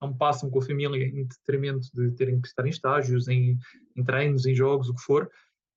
não 0.00 0.14
passam 0.16 0.50
com 0.50 0.59
a 0.59 0.62
família 0.62 1.06
em 1.06 1.25
detrimento 1.25 1.88
de 1.94 2.11
terem 2.12 2.40
que 2.40 2.49
estar 2.49 2.66
em 2.66 2.71
estágios, 2.71 3.28
em, 3.28 3.56
em 3.97 4.04
treinos, 4.04 4.44
em 4.44 4.54
jogos, 4.54 4.88
o 4.88 4.94
que 4.94 5.00
for, 5.00 5.30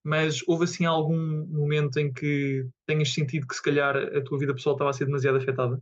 mas 0.03 0.41
houve 0.48 0.65
assim 0.65 0.86
algum 0.86 1.46
momento 1.48 2.00
em 2.00 2.12
que 2.12 2.67
tenhas 2.86 3.13
sentido 3.13 3.48
que 3.48 3.55
se 3.55 3.62
calhar 3.62 3.96
a 3.96 4.22
tua 4.24 4.39
vida 4.39 4.53
pessoal 4.53 4.75
estava 4.75 4.89
a 4.89 4.94
ser 4.94 5.05
demasiado 5.05 5.38
afetada? 5.38 5.79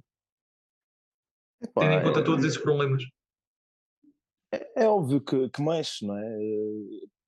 Epá, 1.62 1.82
Tendo 1.82 1.94
em 1.94 2.04
conta 2.04 2.20
é, 2.20 2.24
todos 2.24 2.46
esses 2.46 2.58
problemas. 2.58 3.04
É, 4.52 4.84
é 4.84 4.88
óbvio 4.88 5.22
que, 5.22 5.50
que 5.50 5.62
mexe, 5.62 6.06
não 6.06 6.18
é? 6.18 6.38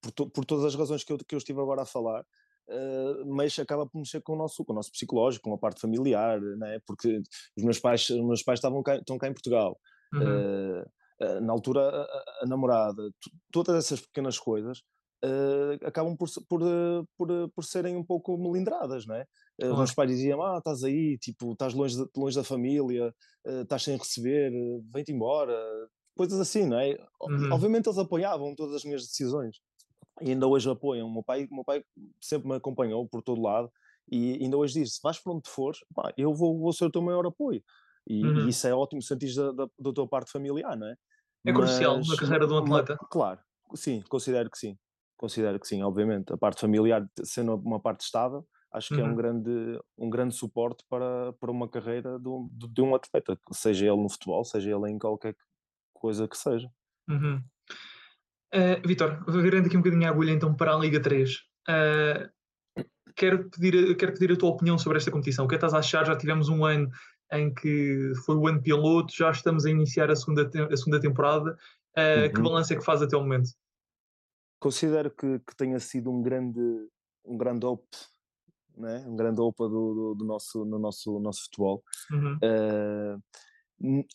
Por, 0.00 0.12
to, 0.12 0.30
por, 0.30 0.44
todas 0.44 0.64
as 0.66 0.74
razões 0.74 1.02
que 1.02 1.12
eu, 1.12 1.18
que 1.18 1.34
eu 1.34 1.38
estive 1.38 1.60
agora 1.60 1.82
a 1.82 1.86
falar, 1.86 2.24
uh, 2.68 3.34
mexe, 3.34 3.60
acaba 3.60 3.86
por 3.86 3.98
mexer 3.98 4.20
com 4.22 4.34
o 4.34 4.36
nosso, 4.36 4.64
com 4.64 4.72
o 4.72 4.76
nosso 4.76 4.90
psicológico, 4.90 5.48
com 5.48 5.54
a 5.54 5.58
parte 5.58 5.80
familiar, 5.80 6.40
não 6.40 6.66
é? 6.66 6.78
Porque 6.86 7.20
os 7.56 7.64
meus 7.64 7.78
pais, 7.78 8.08
os 8.10 8.24
meus 8.24 8.42
pais 8.42 8.58
estavam 8.58 8.82
cá, 8.82 8.96
estão 8.96 9.18
cá 9.18 9.28
em 9.28 9.32
Portugal. 9.32 9.78
Uhum. 10.12 10.82
Uh, 10.82 11.40
na 11.40 11.52
altura, 11.52 11.80
a, 11.80 12.42
a 12.42 12.46
namorada, 12.46 13.02
todas 13.50 13.74
essas 13.76 14.00
pequenas 14.00 14.38
coisas 14.38 14.80
uh, 15.24 15.86
acabam 15.86 16.14
por, 16.14 16.28
por, 16.48 16.60
por, 17.16 17.50
por 17.54 17.64
serem 17.64 17.96
um 17.96 18.04
pouco 18.04 18.36
melindradas, 18.36 19.06
não 19.06 19.14
é? 19.14 19.24
Uh, 19.62 19.72
Os 19.72 19.78
meus 19.78 19.94
pais 19.94 20.10
diziam, 20.10 20.42
ah, 20.42 20.58
estás 20.58 20.84
aí, 20.84 21.16
tipo, 21.18 21.52
estás 21.52 21.72
longe, 21.72 21.96
de, 21.96 22.06
longe 22.16 22.36
da 22.36 22.44
família, 22.44 23.14
estás 23.62 23.82
sem 23.84 23.96
receber, 23.96 24.52
vem-te 24.92 25.12
embora, 25.12 25.56
coisas 26.14 26.38
assim, 26.38 26.66
não 26.66 26.78
é? 26.78 26.98
Uhum. 27.22 27.52
Obviamente 27.52 27.86
eles 27.86 27.98
apoiavam 27.98 28.54
todas 28.54 28.74
as 28.74 28.84
minhas 28.84 29.02
decisões 29.02 29.56
e 30.20 30.30
ainda 30.30 30.46
hoje 30.46 30.70
apoiam. 30.70 31.08
O 31.08 31.12
meu 31.12 31.22
pai, 31.22 31.48
meu 31.50 31.64
pai 31.64 31.84
sempre 32.20 32.48
me 32.48 32.56
acompanhou 32.56 33.06
por 33.08 33.22
todo 33.22 33.40
lado 33.40 33.70
e 34.10 34.34
ainda 34.42 34.56
hoje 34.56 34.80
diz: 34.80 34.94
se 34.94 35.00
vais 35.02 35.18
para 35.18 35.32
onde 35.32 35.48
fores, 35.48 35.78
pá, 35.94 36.12
eu 36.16 36.34
vou, 36.34 36.58
vou 36.58 36.72
ser 36.72 36.84
o 36.84 36.90
teu 36.90 37.02
maior 37.02 37.26
apoio. 37.26 37.62
E, 38.06 38.24
uhum. 38.24 38.46
e 38.46 38.50
isso 38.50 38.66
é 38.66 38.74
ótimo 38.74 39.02
sentir 39.02 39.34
da, 39.34 39.52
da, 39.52 39.68
da 39.78 39.92
tua 39.92 40.06
parte 40.08 40.30
familiar, 40.30 40.76
não 40.76 40.86
é? 40.86 40.96
É 41.44 41.52
crucial 41.52 41.98
na 41.98 42.16
carreira 42.16 42.46
de 42.46 42.52
um 42.52 42.58
atleta. 42.58 42.96
Claro, 43.10 43.40
sim, 43.74 44.02
considero 44.08 44.50
que 44.50 44.58
sim 44.58 44.76
considero 45.16 45.58
que 45.58 45.66
sim, 45.66 45.82
obviamente. 45.82 46.32
A 46.32 46.36
parte 46.36 46.60
familiar, 46.60 47.08
sendo 47.24 47.54
uma 47.56 47.80
parte 47.80 48.02
estável, 48.02 48.46
acho 48.70 48.88
que 48.88 49.00
uhum. 49.00 49.00
é 49.00 49.04
um 49.04 49.08
uhum. 49.08 49.16
grande, 49.16 49.80
um 49.98 50.10
grande 50.10 50.34
suporte 50.34 50.84
para, 50.88 51.32
para 51.34 51.50
uma 51.50 51.68
carreira 51.68 52.18
de 52.18 52.28
um, 52.28 52.48
de 52.52 52.80
um 52.82 52.94
atleta, 52.94 53.38
seja 53.52 53.86
ele 53.86 54.02
no 54.02 54.08
futebol, 54.08 54.44
seja 54.44 54.70
ele 54.70 54.90
em 54.90 54.98
qualquer 54.98 55.34
coisa 55.94 56.28
que 56.28 56.36
seja. 56.36 56.70
Uhum. 57.08 57.42
Uh, 58.54 58.86
Vitor, 58.86 59.24
virando 59.28 59.66
aqui 59.66 59.76
um 59.76 59.80
bocadinho 59.80 60.06
a 60.06 60.10
agulha 60.10 60.30
então 60.30 60.54
para 60.54 60.74
a 60.74 60.78
Liga 60.78 61.00
3. 61.00 61.34
Uh, 61.34 61.40
eh, 61.68 62.30
quero, 63.14 63.50
pedir, 63.50 63.96
quero 63.96 64.12
pedir 64.12 64.32
a 64.32 64.36
tua 64.36 64.50
opinião 64.50 64.78
sobre 64.78 64.98
esta 64.98 65.10
competição. 65.10 65.44
O 65.44 65.48
que 65.48 65.54
é 65.54 65.58
que 65.58 65.64
estás 65.64 65.74
a 65.74 65.78
achar? 65.78 66.06
Já 66.06 66.16
tivemos 66.16 66.48
um 66.48 66.64
ano 66.64 66.88
em 67.32 67.52
que 67.52 68.12
foi 68.24 68.36
o 68.36 68.46
ano 68.46 68.62
piloto, 68.62 69.12
já 69.14 69.30
estamos 69.30 69.66
a 69.66 69.70
iniciar 69.70 70.10
a 70.10 70.16
segunda, 70.16 70.48
a 70.72 70.76
segunda 70.76 71.00
temporada. 71.00 71.58
Uh, 71.96 72.22
uhum. 72.22 72.32
Que 72.32 72.40
balanço 72.40 72.72
é 72.72 72.76
que 72.76 72.84
faz 72.84 73.02
até 73.02 73.16
o 73.16 73.20
momento? 73.20 73.50
considero 74.58 75.10
que, 75.10 75.38
que 75.40 75.56
tenha 75.56 75.78
sido 75.78 76.10
um 76.10 76.22
grande, 76.22 76.60
um 77.24 77.36
grande 77.36 77.64
op, 77.66 77.84
né? 78.76 79.04
um 79.06 79.16
grande 79.16 79.40
opa 79.40 79.68
do, 79.68 79.94
do, 79.94 80.14
do, 80.16 80.24
nosso, 80.24 80.64
no 80.64 80.78
nosso, 80.78 81.18
nosso 81.20 81.44
futebol. 81.44 81.82
Uhum. 82.10 82.34
Uh, 82.36 83.22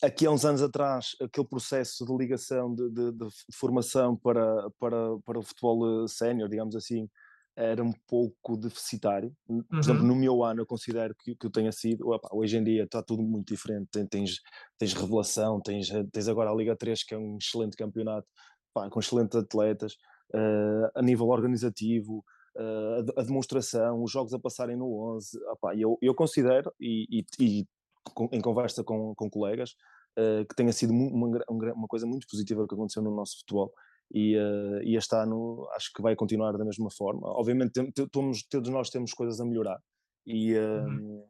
aqui 0.02 0.26
há 0.26 0.30
uns 0.30 0.44
anos 0.44 0.62
atrás, 0.62 1.16
aquele 1.20 1.46
processo 1.46 2.04
de 2.04 2.16
ligação 2.16 2.74
de, 2.74 2.90
de, 2.90 3.12
de 3.12 3.28
formação 3.54 4.16
para, 4.16 4.70
para, 4.78 5.18
para 5.24 5.38
o 5.38 5.42
futebol 5.42 6.04
eh, 6.04 6.08
sénior, 6.08 6.48
digamos 6.48 6.74
assim, 6.74 7.08
era 7.56 7.82
um 7.82 7.92
pouco 8.08 8.56
deficitário. 8.56 9.32
Por 9.46 9.54
uhum. 9.54 9.78
exemplo, 9.78 10.02
no 10.02 10.14
meu 10.14 10.42
ano 10.42 10.62
eu 10.62 10.66
considero 10.66 11.14
que, 11.14 11.34
que 11.34 11.50
tenha 11.50 11.70
sido. 11.70 12.08
Opa, 12.08 12.28
hoje 12.32 12.56
em 12.56 12.64
dia 12.64 12.84
está 12.84 13.02
tudo 13.02 13.22
muito 13.22 13.52
diferente. 13.52 13.88
Tens, 14.08 14.40
tens 14.78 14.94
revelação, 14.94 15.60
tens, 15.60 15.88
tens 16.10 16.28
agora 16.28 16.50
a 16.50 16.54
Liga 16.54 16.74
3, 16.74 17.04
que 17.04 17.14
é 17.14 17.18
um 17.18 17.36
excelente 17.36 17.76
campeonato, 17.76 18.26
pá, 18.72 18.88
com 18.88 19.00
excelentes 19.00 19.36
atletas 19.36 19.94
uh, 20.34 20.90
a 20.94 21.02
nível 21.02 21.28
organizativo, 21.28 22.24
uh, 22.56 23.12
a, 23.16 23.20
a, 23.20 23.24
demonstração, 23.24 24.02
os 24.02 24.10
jogos 24.10 24.32
a 24.32 24.38
passarem 24.38 24.76
no 24.76 25.14
11. 25.16 25.38
Opa, 25.50 25.76
eu, 25.76 25.98
eu 26.00 26.14
considero, 26.14 26.72
e, 26.80 27.06
e, 27.10 27.24
e 27.38 27.66
com, 28.04 28.28
em 28.32 28.40
conversa 28.40 28.82
com, 28.84 29.14
com 29.14 29.30
colegas, 29.30 29.70
uh, 30.18 30.46
que 30.48 30.54
tenha 30.54 30.72
sido 30.72 30.92
uma, 30.92 31.42
uma, 31.48 31.86
coisa 31.88 32.06
muito 32.06 32.26
positiva 32.26 32.66
que 32.66 32.74
aconteceu 32.74 33.02
no 33.02 33.14
nosso 33.14 33.38
futebol. 33.38 33.72
E, 34.12 34.36
uh, 34.36 34.82
e, 34.82 34.96
este 34.96 35.14
ano 35.16 35.66
acho 35.74 35.90
que 35.94 36.02
vai 36.02 36.14
continuar 36.14 36.52
da 36.52 36.64
mesma 36.64 36.90
forma. 36.90 37.28
Obviamente, 37.28 37.72
temos, 38.10 38.42
todos 38.48 38.68
nós 38.68 38.90
temos 38.90 39.12
coisas 39.12 39.40
a 39.40 39.44
melhorar, 39.44 39.78
e, 40.26 40.54
uh, 40.54 40.84
uhum. 40.84 41.26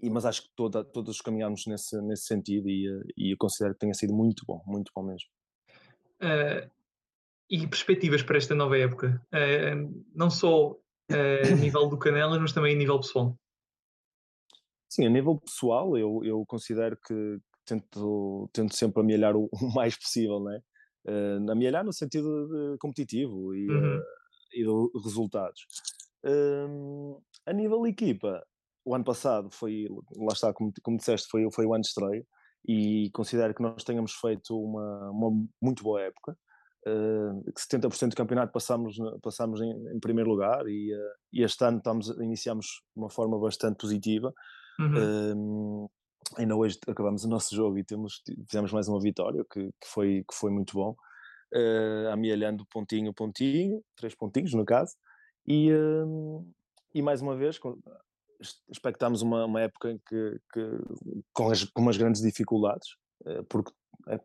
e 0.00 0.10
mas 0.10 0.26
acho 0.26 0.42
que 0.42 0.48
toda, 0.54 0.84
todos 0.84 1.20
caminhamos 1.20 1.64
nesse, 1.66 2.00
nesse 2.02 2.26
sentido. 2.26 2.68
E, 2.68 2.90
uh, 2.90 3.02
e 3.16 3.32
eu 3.32 3.36
considero 3.38 3.74
que 3.74 3.80
tenha 3.80 3.94
sido 3.94 4.14
muito 4.14 4.44
bom, 4.46 4.62
muito 4.66 4.90
bom 4.94 5.02
mesmo. 5.02 5.28
E 7.48 7.66
perspectivas 7.66 8.22
para 8.22 8.38
esta 8.38 8.54
nova 8.54 8.76
época, 8.76 9.22
uh, 9.32 10.04
não 10.12 10.28
só 10.28 10.72
uh, 10.72 11.52
a 11.52 11.54
nível 11.54 11.88
do 11.88 11.98
Canelas, 11.98 12.40
mas 12.40 12.52
também 12.52 12.74
a 12.74 12.78
nível 12.78 12.98
pessoal. 12.98 13.38
Sim, 14.96 15.04
a 15.04 15.10
nível 15.10 15.38
pessoal, 15.38 15.98
eu, 15.98 16.22
eu 16.24 16.42
considero 16.46 16.96
que 16.96 17.38
tento, 17.66 18.48
tento 18.50 18.74
sempre 18.74 19.02
amelhar 19.02 19.36
o, 19.36 19.46
o 19.52 19.74
mais 19.74 19.94
possível, 19.94 20.42
né? 20.42 20.58
Uh, 21.06 21.50
amelhar 21.50 21.84
no 21.84 21.92
sentido 21.92 22.48
competitivo 22.80 23.54
e, 23.54 23.70
uhum. 23.70 23.98
uh, 23.98 24.02
e 24.54 24.64
de 24.64 25.04
resultados. 25.04 25.60
Uh, 26.24 27.22
a 27.44 27.52
nível 27.52 27.86
equipa, 27.86 28.42
o 28.86 28.94
ano 28.94 29.04
passado 29.04 29.50
foi, 29.50 29.86
lá 30.16 30.32
está, 30.32 30.50
como, 30.54 30.72
como 30.82 30.96
disseste, 30.96 31.28
foi, 31.28 31.46
foi 31.52 31.66
o 31.66 31.74
ano 31.74 31.82
de 31.82 31.88
estreia 31.88 32.26
e 32.66 33.10
considero 33.12 33.54
que 33.54 33.62
nós 33.62 33.84
tenhamos 33.84 34.14
feito 34.14 34.58
uma, 34.58 35.10
uma 35.10 35.30
muito 35.60 35.82
boa 35.82 36.00
época 36.00 36.36
uh, 36.86 37.52
70% 37.52 38.10
do 38.10 38.16
campeonato 38.16 38.52
passámos, 38.52 38.96
passámos 39.22 39.60
em, 39.60 39.70
em 39.94 40.00
primeiro 40.00 40.30
lugar 40.30 40.66
e, 40.66 40.94
uh, 40.94 41.12
e, 41.32 41.42
este 41.42 41.62
ano 41.64 41.78
estamos, 41.78 42.08
iniciamos 42.18 42.66
de 42.66 43.02
uma 43.02 43.10
forma 43.10 43.38
bastante 43.38 43.76
positiva. 43.76 44.32
Uhum. 44.78 45.84
Uh, 45.84 45.90
ainda 46.36 46.56
hoje 46.56 46.78
acabamos 46.86 47.24
o 47.24 47.28
nosso 47.28 47.54
jogo 47.54 47.78
e 47.78 47.84
temos, 47.84 48.22
fizemos 48.48 48.72
mais 48.72 48.88
uma 48.88 49.00
vitória, 49.00 49.44
que, 49.50 49.64
que 49.64 49.86
foi, 49.86 50.24
que 50.28 50.34
foi 50.34 50.50
muito 50.50 50.74
bom, 50.74 50.96
uh, 51.54 52.08
amealhando 52.12 52.66
pontinho 52.66 53.14
pontinho, 53.14 53.82
três 53.96 54.14
pontinhos 54.14 54.52
no 54.52 54.64
caso, 54.64 54.94
e, 55.46 55.70
e 56.92 57.00
mais 57.00 57.22
uma 57.22 57.36
vez 57.36 57.60
expectámos 58.68 59.22
uma, 59.22 59.44
uma 59.44 59.60
época 59.60 59.92
em 59.92 59.98
que, 60.08 60.40
que 60.52 60.70
com, 61.32 61.50
as, 61.50 61.64
com 61.64 61.82
umas 61.82 61.96
grandes 61.96 62.20
dificuldades, 62.20 62.88
uh, 63.24 63.44
porque 63.48 63.72
é 64.08 64.18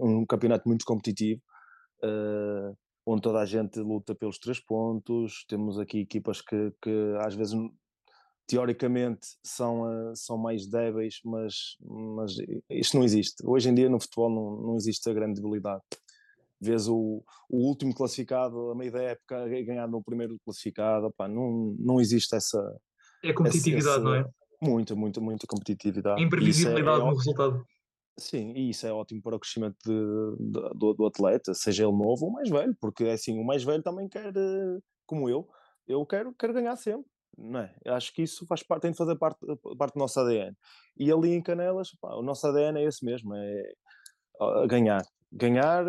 um 0.00 0.24
campeonato 0.26 0.68
muito 0.68 0.84
competitivo, 0.84 1.40
uh, 2.02 2.76
onde 3.04 3.22
toda 3.22 3.40
a 3.40 3.46
gente 3.46 3.78
luta 3.78 4.14
pelos 4.14 4.38
três 4.38 4.58
pontos. 4.58 5.44
Temos 5.48 5.78
aqui 5.78 6.00
equipas 6.00 6.40
que, 6.40 6.72
que 6.82 7.14
às 7.20 7.34
vezes 7.34 7.54
teoricamente 8.46 9.26
são, 9.42 9.82
uh, 9.82 10.16
são 10.16 10.38
mais 10.38 10.66
débeis, 10.66 11.20
mas, 11.24 11.76
mas 11.80 12.32
isto 12.70 12.96
não 12.96 13.04
existe. 13.04 13.36
Hoje 13.44 13.68
em 13.68 13.74
dia 13.74 13.88
no 13.88 14.00
futebol 14.00 14.30
não, 14.30 14.68
não 14.68 14.76
existe 14.76 15.08
a 15.08 15.12
grande 15.12 15.40
debilidade. 15.40 15.82
Vês 16.60 16.88
o, 16.88 17.22
o 17.50 17.68
último 17.68 17.94
classificado 17.94 18.70
a 18.70 18.74
meio 18.74 18.92
da 18.92 19.02
época 19.02 19.48
ganhar 19.48 19.86
no 19.86 20.02
primeiro 20.02 20.38
classificado, 20.44 21.12
não, 21.28 21.76
não 21.78 22.00
existe 22.00 22.34
essa. 22.34 22.58
É 23.22 23.32
competitividade, 23.32 23.96
essa, 23.96 24.00
não 24.00 24.14
é? 24.14 24.24
Muita, 24.62 24.94
muita, 24.94 25.20
muita 25.20 25.46
competitividade. 25.46 26.22
Imprevisibilidade 26.22 27.00
é, 27.00 27.02
é, 27.02 27.10
no 27.10 27.14
resultado. 27.14 27.66
Sim, 28.18 28.52
e 28.56 28.70
isso 28.70 28.86
é 28.86 28.92
ótimo 28.92 29.20
para 29.20 29.36
o 29.36 29.38
crescimento 29.38 29.76
de, 29.84 29.92
de, 30.50 30.60
do, 30.74 30.94
do, 30.94 31.06
atleta, 31.06 31.52
seja 31.52 31.82
ele 31.82 31.92
novo 31.92 32.26
ou 32.26 32.32
mais 32.32 32.48
velho, 32.48 32.74
porque 32.80 33.04
é 33.04 33.12
assim, 33.12 33.38
o 33.38 33.44
mais 33.44 33.62
velho 33.62 33.82
também 33.82 34.08
quer, 34.08 34.34
eh, 34.34 34.78
como 35.04 35.28
eu, 35.28 35.46
eu 35.86 36.04
quero, 36.06 36.32
quero 36.32 36.54
ganhar 36.54 36.74
sempre, 36.76 37.06
não 37.36 37.60
é? 37.60 37.74
Eu 37.84 37.94
acho 37.94 38.12
que 38.12 38.22
isso 38.22 38.46
faz 38.46 38.62
parte, 38.62 38.82
tem 38.82 38.92
de 38.92 38.96
fazer 38.96 39.16
parte, 39.16 39.38
parte 39.78 39.94
do 39.94 39.98
nosso 39.98 40.18
ADN. 40.20 40.56
E 40.96 41.12
ali 41.12 41.32
em 41.34 41.42
Canelas, 41.42 41.90
pá, 42.00 42.14
o 42.14 42.22
nosso 42.22 42.46
ADN 42.46 42.80
é 42.80 42.84
esse 42.84 43.04
mesmo, 43.04 43.34
é 43.34 43.72
ganhar. 44.68 45.02
Ganhar 45.32 45.84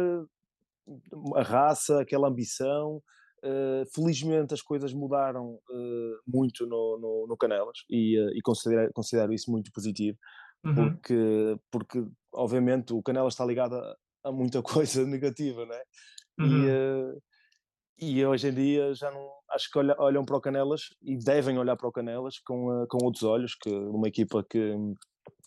a 1.36 1.42
raça, 1.44 2.02
aquela 2.02 2.28
ambição. 2.28 3.02
Uh, 3.44 3.86
felizmente 3.94 4.56
as 4.56 4.64
coisas 4.64 4.92
mudaram 4.94 5.60
uh, 5.70 6.18
muito 6.26 6.66
no, 6.66 6.98
no, 7.00 7.28
no 7.28 7.38
Canelas 7.38 7.78
e, 7.88 8.20
uh, 8.20 8.32
e 8.36 8.42
considero, 8.42 8.92
considero 8.92 9.32
isso 9.32 9.52
muito 9.52 9.72
positivo 9.72 10.18
uhum. 10.66 10.76
porque, 10.76 11.60
porque 11.72 12.06
obviamente 12.34 12.94
o 12.94 13.02
Canela 13.02 13.28
está 13.28 13.46
ligado 13.46 13.76
a, 13.76 13.96
a 14.26 14.32
muita 14.32 14.62
coisa 14.64 15.06
negativa, 15.06 15.66
não 15.66 15.76
é? 15.76 15.84
Uhum. 16.40 17.16
E, 17.16 17.18
e 18.00 18.26
hoje 18.26 18.50
em 18.50 18.54
dia 18.54 18.94
já 18.94 19.12
não 19.12 19.38
acho 19.50 19.72
que 19.72 19.80
olha, 19.80 19.96
olham 19.98 20.26
para 20.26 20.38
o 20.38 20.42
Canelas 20.42 20.82
e 21.02 21.18
devem 21.18 21.58
olhar 21.58 21.76
para 21.76 21.88
o 21.88 21.92
Canelas 21.92 22.40
com, 22.40 22.84
uh, 22.84 22.88
com 22.88 23.04
outros 23.04 23.24
olhos, 23.24 23.56
que 23.56 23.70
uma 23.70 24.08
equipa 24.08 24.46
que, 24.50 24.76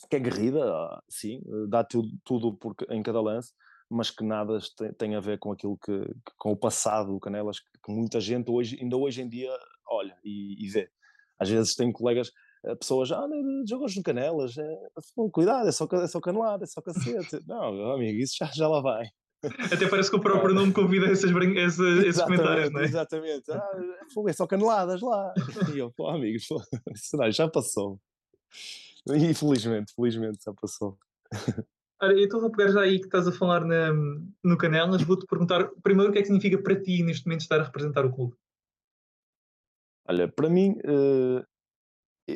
que 0.08 0.16
é 0.16 0.18
guerrida, 0.18 0.62
sim, 1.08 1.40
dá 1.68 1.84
tudo, 1.84 2.08
tudo 2.24 2.54
por, 2.54 2.74
em 2.90 3.02
cada 3.02 3.20
lance, 3.20 3.52
mas 3.88 4.10
que 4.10 4.24
nada 4.24 4.58
tem, 4.76 4.92
tem 4.94 5.14
a 5.16 5.20
ver 5.20 5.38
com 5.38 5.52
aquilo 5.52 5.76
que, 5.76 6.00
que, 6.04 6.32
com 6.38 6.52
o 6.52 6.56
passado 6.56 7.12
do 7.12 7.20
Canelas, 7.20 7.58
que 7.60 7.92
muita 7.92 8.20
gente 8.20 8.50
hoje, 8.50 8.78
ainda 8.80 8.96
hoje 8.96 9.22
em 9.22 9.28
dia 9.28 9.50
olha 9.86 10.16
e, 10.24 10.64
e 10.64 10.68
vê. 10.68 10.88
Às 11.38 11.48
vezes 11.48 11.74
tem 11.74 11.90
colegas, 11.90 12.30
eh, 12.64 12.74
pessoas, 12.74 13.10
ah, 13.10 13.26
jogos 13.66 13.96
no 13.96 14.02
canelas, 14.02 14.56
é, 14.58 14.88
cuidado, 15.32 15.68
é 15.68 15.72
só, 15.72 15.88
é 15.92 16.06
só 16.06 16.20
canelada, 16.20 16.64
é 16.64 16.66
só 16.66 16.80
cacete. 16.80 17.40
não, 17.46 17.92
amigo, 17.92 18.18
isso 18.20 18.36
já, 18.38 18.46
já 18.52 18.68
lá 18.68 18.80
vai. 18.80 19.06
Até 19.42 19.88
parece 19.88 20.10
que 20.10 20.16
o 20.16 20.20
próprio 20.20 20.54
nome 20.54 20.72
convida 20.72 21.06
esses, 21.10 21.30
esses, 21.30 21.78
esses 22.04 22.22
comentários, 22.22 22.70
não 22.70 22.80
é? 22.80 22.84
Exatamente. 22.84 23.50
Ah, 23.50 23.70
é 24.28 24.32
só 24.32 24.46
caneladas 24.46 25.00
lá. 25.00 25.32
E 25.74 25.78
eu, 25.78 25.90
pô, 25.90 26.08
amigos, 26.08 26.46
não, 27.14 27.30
já 27.30 27.48
passou. 27.48 27.98
Infelizmente, 29.08 29.94
felizmente 29.94 30.44
já 30.44 30.52
passou. 30.52 30.98
Olha, 32.02 32.12
eu 32.12 32.24
estou 32.24 32.44
a 32.46 32.50
pegar 32.50 32.72
já 32.72 32.80
aí 32.80 32.98
que 32.98 33.06
estás 33.06 33.28
a 33.28 33.32
falar 33.32 33.64
na, 33.64 33.92
no 34.42 34.56
Canelas, 34.56 35.02
vou-te 35.02 35.26
perguntar 35.26 35.70
primeiro 35.82 36.10
o 36.10 36.12
que 36.12 36.18
é 36.18 36.22
que 36.22 36.28
significa 36.28 36.62
para 36.62 36.80
ti 36.80 37.02
neste 37.02 37.26
momento 37.26 37.42
estar 37.42 37.60
a 37.60 37.64
representar 37.64 38.06
o 38.06 38.12
clube. 38.12 38.34
Olha, 40.08 40.26
para 40.26 40.48
mim, 40.48 40.72
uh, 40.78 41.44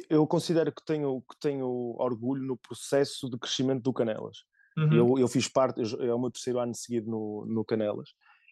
eu 0.08 0.26
considero 0.26 0.72
que 0.72 0.84
tenho, 0.84 1.22
que 1.22 1.36
tenho 1.40 1.66
orgulho 1.98 2.42
no 2.42 2.56
processo 2.56 3.28
de 3.28 3.38
crescimento 3.38 3.82
do 3.82 3.92
Canelas. 3.92 4.44
Uhum. 4.76 4.92
Eu, 4.92 5.18
eu 5.18 5.28
fiz 5.28 5.48
parte, 5.48 5.80
é 5.80 6.12
o 6.12 6.18
meu 6.18 6.30
terceiro 6.30 6.58
ano 6.58 6.74
seguido 6.74 7.10
no, 7.10 7.46
no 7.46 7.64
Canelas. 7.64 8.10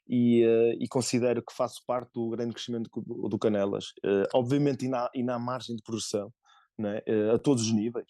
E, 0.08 0.44
uh, 0.44 0.76
e, 0.80 0.88
considero 0.88 1.42
que 1.42 1.54
faço 1.54 1.80
parte 1.86 2.10
do 2.12 2.30
grande 2.30 2.52
crescimento 2.52 2.90
do, 2.94 3.28
do 3.28 3.38
Canelas. 3.38 3.92
Uh, 4.04 4.26
obviamente, 4.34 4.84
e 4.84 4.88
na, 4.88 5.10
e 5.14 5.22
na 5.22 5.38
margem 5.38 5.76
de 5.76 5.82
progressão, 5.82 6.32
né? 6.78 7.00
uh, 7.08 7.34
a 7.34 7.38
todos 7.38 7.64
os 7.64 7.72
níveis, 7.72 8.08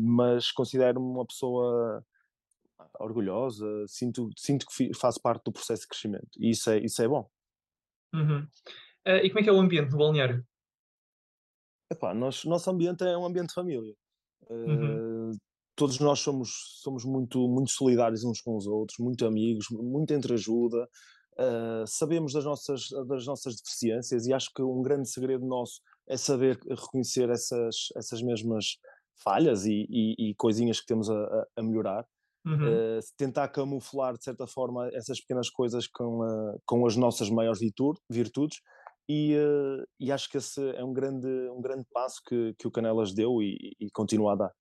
mas 0.00 0.52
considero-me 0.52 1.04
uma 1.04 1.26
pessoa 1.26 2.04
orgulhosa, 3.00 3.66
sinto, 3.88 4.30
sinto 4.36 4.64
que 4.64 4.94
faço 4.94 5.20
parte 5.20 5.42
do 5.42 5.50
processo 5.50 5.82
de 5.82 5.88
crescimento 5.88 6.28
e 6.38 6.50
isso 6.50 6.70
é, 6.70 6.78
isso 6.78 7.02
é 7.02 7.08
bom. 7.08 7.28
Uhum. 8.14 8.46
e 9.04 9.28
como 9.28 9.40
é 9.40 9.42
que 9.42 9.50
é 9.50 9.52
o 9.52 9.58
ambiente 9.58 9.90
no 9.90 9.98
balneário? 9.98 10.46
Epá, 11.90 12.14
nós, 12.14 12.44
nosso 12.44 12.70
ambiente 12.70 13.02
é 13.02 13.18
um 13.18 13.26
ambiente 13.26 13.48
de 13.48 13.54
família. 13.54 13.92
Uhum 14.48 15.07
todos 15.78 16.00
nós 16.00 16.18
somos, 16.18 16.50
somos 16.82 17.04
muito, 17.04 17.48
muito 17.48 17.70
solidários 17.70 18.24
uns 18.24 18.40
com 18.40 18.56
os 18.56 18.66
outros, 18.66 18.98
muito 18.98 19.24
amigos, 19.24 19.66
muito 19.70 20.12
entreajuda, 20.12 20.88
uh, 21.38 21.86
sabemos 21.86 22.32
das 22.32 22.44
nossas, 22.44 22.88
das 23.06 23.24
nossas 23.24 23.54
deficiências 23.54 24.26
e 24.26 24.32
acho 24.34 24.50
que 24.52 24.60
um 24.60 24.82
grande 24.82 25.08
segredo 25.08 25.46
nosso 25.46 25.80
é 26.08 26.16
saber 26.16 26.58
reconhecer 26.68 27.30
essas, 27.30 27.76
essas 27.96 28.20
mesmas 28.20 28.76
falhas 29.22 29.64
e, 29.66 29.86
e, 29.88 30.30
e 30.30 30.34
coisinhas 30.34 30.80
que 30.80 30.86
temos 30.86 31.08
a, 31.08 31.46
a 31.56 31.62
melhorar. 31.62 32.04
Uhum. 32.44 32.54
Uh, 32.54 33.00
tentar 33.16 33.48
camuflar 33.48 34.16
de 34.16 34.24
certa 34.24 34.46
forma 34.46 34.88
essas 34.94 35.20
pequenas 35.20 35.50
coisas 35.50 35.86
com, 35.86 36.20
uh, 36.24 36.58
com 36.64 36.86
as 36.86 36.96
nossas 36.96 37.28
maiores 37.28 37.60
virtudes 38.08 38.58
e, 39.08 39.36
uh, 39.36 39.84
e, 40.00 40.10
acho 40.10 40.30
que 40.30 40.38
esse 40.38 40.60
é 40.76 40.82
um 40.82 40.92
grande, 40.92 41.28
um 41.50 41.60
grande 41.60 41.84
passo 41.92 42.22
que, 42.26 42.54
que 42.58 42.66
o 42.66 42.70
Canelas 42.70 43.12
deu 43.12 43.42
e, 43.42 43.76
e 43.78 43.90
continua 43.90 44.32
a 44.32 44.36
dar. 44.36 44.52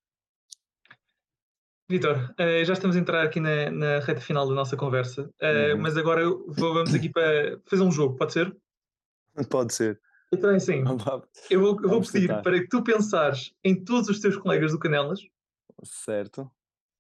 Vitor, 1.90 2.34
uh, 2.40 2.66
já 2.66 2.74
estamos 2.74 2.98
a 2.98 3.00
entrar 3.00 3.24
aqui 3.24 3.40
na, 3.40 3.72
na 3.72 4.00
reta 4.00 4.20
final 4.20 4.48
da 4.48 4.54
nossa 4.54 4.76
conversa, 4.76 5.24
uh, 5.24 5.74
uhum. 5.74 5.82
mas 5.82 5.96
agora 5.96 6.28
vou, 6.30 6.74
vamos 6.74 6.94
aqui 6.94 7.10
para 7.10 7.60
fazer 7.66 7.84
um 7.84 7.92
jogo, 7.92 8.18
pode 8.18 8.34
ser? 8.34 8.56
Pode 9.50 9.74
ser. 9.74 10.00
Então 10.34 10.50
é 10.50 10.58
assim, 10.58 10.84
eu 11.50 11.62
vou, 11.62 11.82
eu 11.82 11.90
vou 11.90 12.02
pedir 12.02 12.28
tentar. 12.28 12.42
para 12.42 12.60
que 12.60 12.68
tu 12.68 12.84
pensares 12.84 13.54
em 13.64 13.74
todos 13.86 14.10
os 14.10 14.20
teus 14.20 14.36
colegas 14.36 14.74
do 14.74 14.80
Canelas. 14.80 15.22
Certo. 15.84 16.52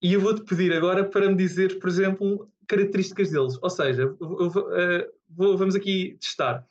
E 0.01 0.13
eu 0.13 0.21
vou-te 0.21 0.43
pedir 0.43 0.71
agora 0.71 1.03
para 1.03 1.27
me 1.27 1.35
dizer, 1.35 1.79
por 1.79 1.89
exemplo, 1.89 2.49
características 2.67 3.31
deles. 3.31 3.57
Ou 3.61 3.69
seja, 3.69 4.03
eu, 4.03 4.17
eu, 4.21 5.11
vou, 5.29 5.57
vamos 5.57 5.75
aqui 5.75 6.17
testar. 6.21 6.65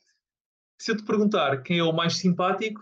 Se 0.81 0.93
eu 0.93 0.97
te 0.97 1.05
perguntar 1.05 1.63
quem 1.63 1.79
é 1.79 1.83
o 1.83 1.93
mais 1.93 2.17
simpático, 2.17 2.81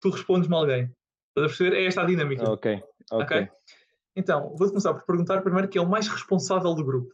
tu 0.00 0.10
respondes-me 0.10 0.54
alguém. 0.54 0.94
Estás 1.28 1.46
a 1.46 1.48
perceber? 1.48 1.76
É 1.76 1.86
esta 1.86 2.02
a 2.02 2.04
dinâmica. 2.04 2.50
Ok, 2.50 2.82
ok. 3.10 3.24
okay? 3.24 3.48
Então, 4.16 4.54
vou 4.56 4.68
começar 4.68 4.94
por 4.94 5.04
perguntar 5.04 5.42
primeiro 5.42 5.68
quem 5.68 5.80
é 5.80 5.84
o 5.84 5.88
mais 5.88 6.06
responsável 6.06 6.74
do 6.74 6.84
grupo. 6.84 7.12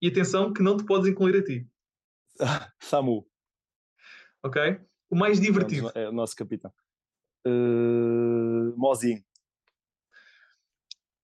E 0.00 0.08
atenção 0.08 0.52
que 0.52 0.62
não 0.62 0.76
te 0.76 0.84
podes 0.84 1.08
incluir 1.08 1.36
a 1.36 1.44
ti. 1.44 1.68
Samu. 2.80 3.26
Ok? 4.42 4.80
O 5.10 5.16
mais 5.16 5.40
divertido. 5.40 5.90
É 5.94 6.08
o 6.08 6.12
nosso 6.12 6.36
capitão. 6.36 6.72
Uh, 7.46 8.74
Mozinho. 8.76 9.22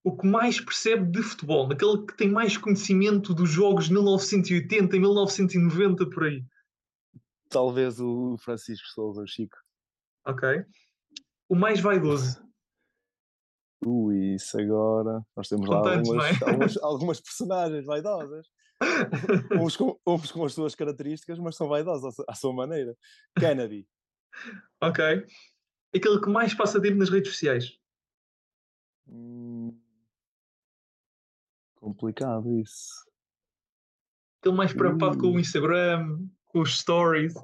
O 0.03 0.15
que 0.15 0.27
mais 0.27 0.61
percebe 0.61 1.11
de 1.11 1.23
futebol, 1.23 1.71
aquele 1.73 2.05
que 2.05 2.15
tem 2.15 2.31
mais 2.31 2.59
conhecimento 2.59 3.33
dos 3.33 3.49
jogos 3.49 3.87
de 3.87 3.93
1980 3.95 4.97
e 4.97 5.01
1990 5.01 6.11
por 6.11 6.25
aí. 6.25 6.45
Talvez 7.49 8.01
o 8.01 8.37
Francisco 8.39 8.87
Souza, 8.89 9.23
o 9.23 9.27
Chico. 9.27 9.57
Ok. 10.27 10.67
O 11.49 11.55
mais 11.55 11.81
vaidoso. 11.81 12.44
Isso 14.35 14.59
agora. 14.61 15.25
Nós 15.37 15.49
temos 15.49 15.69
lá 15.69 15.77
algumas, 15.77 16.43
é? 16.43 16.45
algumas, 16.45 16.77
algumas, 16.83 17.21
personagens 17.21 17.85
vaidosas. 17.85 18.47
uns, 19.61 19.77
com, 19.77 19.99
uns 20.07 20.33
com 20.33 20.45
as 20.45 20.53
suas 20.53 20.75
características, 20.75 21.39
mas 21.39 21.57
são 21.57 21.69
vaidosos 21.69 22.15
à, 22.29 22.35
sua 22.35 22.53
maneira. 22.53 22.97
Kennedy. 23.39 23.87
ok. 24.81 25.25
Aquele 25.95 26.21
que 26.21 26.29
mais 26.29 26.55
passa 26.55 26.81
tempo 26.81 26.99
nas 26.99 27.11
redes 27.11 27.33
sociais. 27.33 27.79
Hum, 29.07 29.79
complicado 31.77 32.59
isso. 32.59 33.05
Aquele 34.41 34.57
mais 34.57 34.73
preocupado 34.73 35.19
com 35.19 35.29
o 35.29 35.41
Instagram, 35.41 36.19
com 36.47 36.61
os 36.61 36.79
stories. 36.79 37.35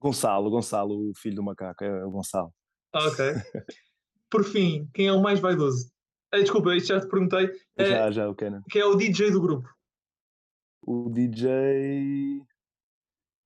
Gonçalo, 0.00 0.50
Gonçalo, 0.50 1.10
o 1.10 1.14
filho 1.14 1.36
do 1.36 1.42
macaco, 1.42 1.84
é 1.84 2.04
o 2.04 2.10
Gonçalo. 2.10 2.54
Ok. 2.94 3.24
por 4.30 4.44
fim, 4.44 4.88
quem 4.94 5.06
é 5.06 5.12
o 5.12 5.22
mais 5.22 5.40
vaidoso? 5.40 5.90
Ah, 6.32 6.38
desculpa, 6.38 6.74
isto 6.74 6.88
já 6.88 7.00
te 7.00 7.08
perguntei. 7.08 7.50
Já, 7.78 7.84
é, 7.84 8.12
já, 8.12 8.28
o 8.28 8.34
Kenan. 8.34 8.62
Quem 8.70 8.82
é 8.82 8.84
o 8.84 8.96
DJ 8.96 9.30
do 9.30 9.40
grupo? 9.40 9.68
O 10.82 11.10
DJ 11.10 12.42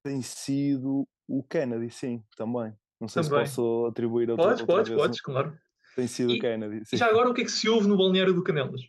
tem 0.05 0.23
sido 0.23 1.07
o 1.29 1.43
Kennedy, 1.45 1.91
sim, 1.91 2.23
também. 2.37 2.75
Não 3.01 3.09
sei 3.09 3.23
também. 3.23 3.47
se 3.47 3.55
posso 3.55 3.87
atribuir 3.87 4.31
a 4.31 4.37
Podes, 4.37 4.63
podes, 4.63 4.95
podes, 4.95 5.21
claro. 5.21 5.57
Tem 5.95 6.07
sido 6.07 6.33
e, 6.33 6.39
o 6.39 6.41
Kennedy. 6.41 6.85
Sim. 6.85 6.97
Já 6.97 7.07
agora 7.07 7.31
o 7.31 7.35
que 7.35 7.43
é 7.43 7.45
que 7.45 7.51
se 7.51 7.69
ouve 7.69 7.87
no 7.87 7.97
balneário 7.97 8.35
do 8.35 8.43
Canelas? 8.43 8.83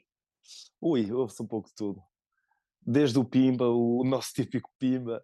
Ui, 0.81 1.11
ouve-se 1.11 1.41
um 1.41 1.47
pouco 1.47 1.69
de 1.69 1.75
tudo 1.75 2.01
desde 2.81 3.19
o 3.19 3.25
Pimba, 3.25 3.67
o 3.67 4.03
nosso 4.05 4.33
típico 4.33 4.69
Pimba, 4.79 5.23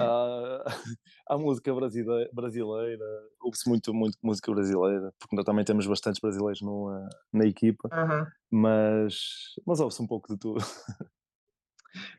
à, 0.00 1.34
à 1.34 1.38
música 1.38 1.74
brasileira, 1.74 2.30
brasileira 2.32 3.04
ouve-se 3.40 3.68
muito, 3.68 3.94
muito 3.94 4.18
música 4.22 4.52
brasileira, 4.52 5.12
porque 5.18 5.34
nós 5.34 5.44
também 5.44 5.64
temos 5.64 5.86
bastantes 5.86 6.20
brasileiros 6.20 6.60
no, 6.60 6.92
eh, 6.92 7.08
na 7.32 7.46
equipa, 7.46 7.88
uhum. 7.92 8.26
mas, 8.50 9.54
mas 9.66 9.80
ouve-se 9.80 10.02
um 10.02 10.06
pouco 10.06 10.32
de 10.32 10.38
tudo. 10.38 10.60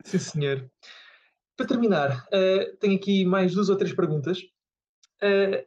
Sim, 0.04 0.18
senhor. 0.18 0.70
Para 1.56 1.66
terminar, 1.66 2.26
uh, 2.26 2.76
tenho 2.78 2.96
aqui 2.96 3.24
mais 3.24 3.54
duas 3.54 3.68
ou 3.68 3.76
três 3.76 3.94
perguntas. 3.94 4.38
Uh, 5.22 5.64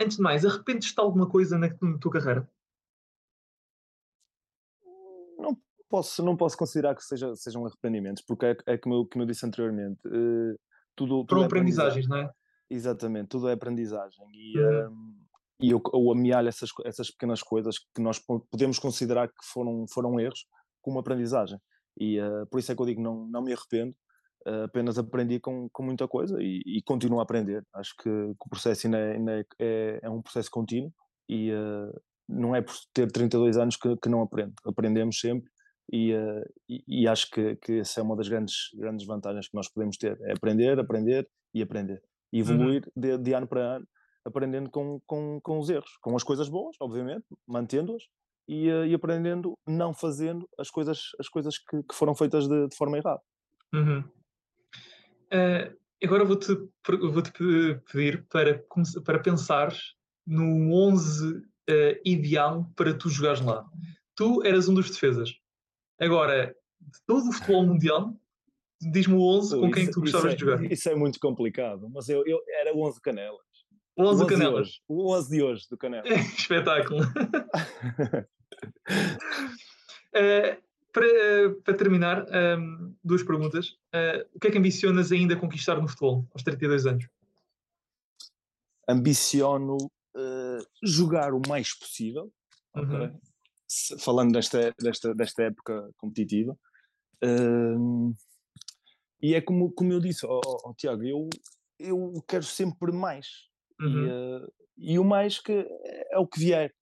antes 0.00 0.16
de 0.16 0.22
mais, 0.22 0.44
arrependes-te 0.44 0.94
de 0.94 1.00
alguma 1.00 1.28
coisa 1.28 1.56
na, 1.56 1.68
na 1.68 1.98
tua 1.98 2.12
carreira? 2.12 2.48
Posso, 5.88 6.22
não 6.24 6.36
posso 6.36 6.56
considear 6.56 6.94
que 6.94 7.02
seja, 7.02 7.34
sejam 7.36 7.64
arrependimentos, 7.66 8.22
porque 8.26 8.46
é, 8.46 8.56
é 8.66 8.78
como, 8.78 8.94
eu, 8.96 9.06
como 9.06 9.22
eu 9.22 9.26
disse 9.26 9.46
anteriormente, 9.46 10.00
uh, 10.06 10.58
tudo, 10.94 11.20
tudo 11.20 11.28
Foram 11.28 11.42
é 11.42 11.46
aprendizagens, 11.46 12.08
não 12.08 12.16
é? 12.18 12.30
Exatamente, 12.68 13.28
tudo 13.28 13.48
é 13.48 13.52
aprendizagem. 13.52 14.26
E, 14.32 14.58
uhum. 14.58 14.88
um, 14.90 15.26
e 15.60 15.70
eu, 15.70 15.82
eu 15.92 16.10
amealho 16.10 16.48
essas, 16.48 16.70
essas 16.84 17.10
pequenas 17.10 17.42
coisas 17.42 17.78
que 17.78 18.02
nós 18.02 18.18
podemos 18.50 18.78
considerar 18.78 19.28
que 19.28 19.44
foram, 19.44 19.86
foram 19.88 20.18
erros 20.18 20.46
como 20.82 20.98
aprendizagem. 20.98 21.58
E 21.98 22.20
uh, 22.20 22.46
por 22.50 22.58
isso 22.58 22.72
é 22.72 22.74
que 22.74 22.82
eu 22.82 22.86
digo, 22.86 23.00
não, 23.00 23.26
não 23.26 23.42
me 23.42 23.52
arrependo, 23.52 23.94
uh, 24.46 24.64
apenas 24.64 24.98
aprendi 24.98 25.40
com, 25.40 25.68
com 25.70 25.82
muita 25.82 26.06
coisa 26.06 26.36
e, 26.42 26.62
e 26.66 26.82
continuo 26.82 27.20
a 27.20 27.22
aprender. 27.22 27.64
Acho 27.74 27.94
que, 27.96 28.10
que 28.10 28.46
o 28.46 28.50
processo 28.50 28.86
ainda, 28.86 28.98
é, 28.98 29.12
ainda 29.12 29.40
é, 29.40 29.44
é, 29.58 30.00
é, 30.02 30.10
um 30.10 30.20
processo 30.20 30.50
contínuo 30.50 30.92
e 31.28 31.52
uh, 31.52 32.00
não 32.28 32.54
é 32.54 32.60
por 32.60 32.74
ter 32.92 33.10
32 33.10 33.56
anos 33.56 33.76
que, 33.76 33.96
que 33.96 34.08
não 34.08 34.22
aprendo. 34.22 34.54
Aprendemos 34.64 35.18
sempre 35.18 35.48
e, 35.92 36.12
uh, 36.12 36.44
e, 36.68 36.84
e, 36.88 37.08
acho 37.08 37.30
que, 37.30 37.56
que 37.56 37.78
essa 37.80 38.00
é 38.00 38.02
uma 38.02 38.16
das 38.16 38.28
grandes, 38.28 38.70
grandes 38.74 39.06
vantagens 39.06 39.48
que 39.48 39.54
nós 39.54 39.68
podemos 39.68 39.96
ter, 39.96 40.18
é 40.22 40.32
aprender, 40.32 40.78
aprender 40.78 41.28
e 41.54 41.62
aprender. 41.62 42.02
E 42.32 42.42
uhum. 42.42 42.48
evoluir 42.48 42.82
uhum. 42.96 43.02
de, 43.02 43.18
de, 43.18 43.32
ano 43.32 43.46
para 43.46 43.76
ano, 43.76 43.88
aprendendo 44.24 44.68
com, 44.70 45.00
com, 45.06 45.40
com 45.40 45.58
os 45.58 45.70
erros, 45.70 45.96
com 46.00 46.16
as 46.16 46.24
coisas 46.24 46.48
boas, 46.48 46.76
obviamente, 46.80 47.24
mantendo-as, 47.46 48.02
e, 48.48 48.68
uh, 48.68 48.84
e 48.84 48.94
aprendendo, 48.94 49.56
não 49.66 49.94
fazendo 49.94 50.48
as 50.58 50.70
coisas, 50.70 51.10
as 51.20 51.28
coisas 51.28 51.58
que, 51.58 51.82
que 51.84 51.94
foram 51.94 52.14
feitas 52.14 52.48
de, 52.48 52.68
de 52.68 52.76
forma 52.76 52.98
errada. 52.98 53.22
Uhum. 53.72 54.00
Uh, 55.32 55.76
agora 56.02 56.24
vou-te 56.24 56.52
vou 56.54 57.22
-te 57.22 57.32
pedir 57.92 58.26
para, 58.28 58.62
para 59.04 59.18
pensar 59.20 59.72
no 60.26 60.72
11 60.72 61.42
ideal 62.04 62.68
para 62.76 62.94
tu 62.94 63.08
jogares 63.08 63.40
lá. 63.40 63.64
Tu 64.14 64.44
eras 64.44 64.68
um 64.68 64.74
dos 64.74 64.88
defesas 64.88 65.36
Agora, 65.98 66.54
de 66.80 67.02
todo 67.06 67.28
o 67.28 67.32
futebol 67.32 67.66
mundial, 67.66 68.14
Diz-me 68.80 69.14
o 69.14 69.22
11 69.22 69.58
com 69.58 69.70
quem 69.70 69.84
isso, 69.84 69.92
tu 69.92 70.00
gostavas 70.00 70.32
é, 70.32 70.36
de 70.36 70.40
jogar. 70.40 70.62
Isso 70.70 70.88
é 70.88 70.94
muito 70.94 71.18
complicado, 71.18 71.88
mas 71.88 72.08
eu, 72.08 72.22
eu 72.26 72.42
era 72.60 72.74
o 72.74 72.86
11 72.86 73.00
Canelas. 73.00 73.40
O 73.96 74.02
11, 74.02 74.24
11 74.24 74.26
Canelas. 74.26 74.80
O 74.86 75.14
11 75.14 75.30
de 75.30 75.42
hoje 75.42 75.66
do 75.70 75.78
Canelas. 75.78 76.08
Espetáculo. 76.38 77.02
uh, 77.02 77.06
para, 80.92 81.06
uh, 81.06 81.62
para, 81.62 81.74
terminar, 81.74 82.26
um, 82.28 82.34
ehm, 82.34 82.94
duas 83.02 83.22
perguntas. 83.22 83.70
Uh, 83.94 84.28
o 84.34 84.40
que 84.40 84.48
é 84.48 84.50
que 84.50 84.58
ambicionas 84.58 85.10
ainda 85.10 85.36
conquistar 85.36 85.80
no 85.80 85.88
futebol 85.88 86.26
aos 86.34 86.42
32 86.42 86.86
anos? 86.86 87.08
Ambiciono 88.88 89.78
jogar 90.82 91.34
o 91.34 91.42
mais 91.46 91.74
possível, 91.74 92.32
uhum. 92.74 92.84
okay? 92.84 93.10
Falando 93.98 94.32
desta, 94.32 94.72
desta, 94.80 95.14
desta 95.14 95.42
época 95.44 95.90
competitiva. 95.96 96.56
Ehm, 97.22 98.12
e 99.22 99.34
é 99.34 99.40
como, 99.40 99.72
como 99.72 99.92
eu 99.92 100.00
disse, 100.00 100.26
oh, 100.26 100.40
oh, 100.64 100.74
Tiago, 100.74 101.02
eu, 101.02 101.28
eu 101.78 102.22
quero 102.28 102.44
sempre 102.44 102.92
mais. 102.92 103.26
Uhum. 103.80 104.06
E, 104.06 104.10
uh, 104.10 104.52
e, 104.78 104.98
o 104.98 105.04
mais 105.04 105.38
que 105.38 105.66
é 106.10 106.18
o 106.18 106.26
que 106.26 106.38
vier. 106.38 106.72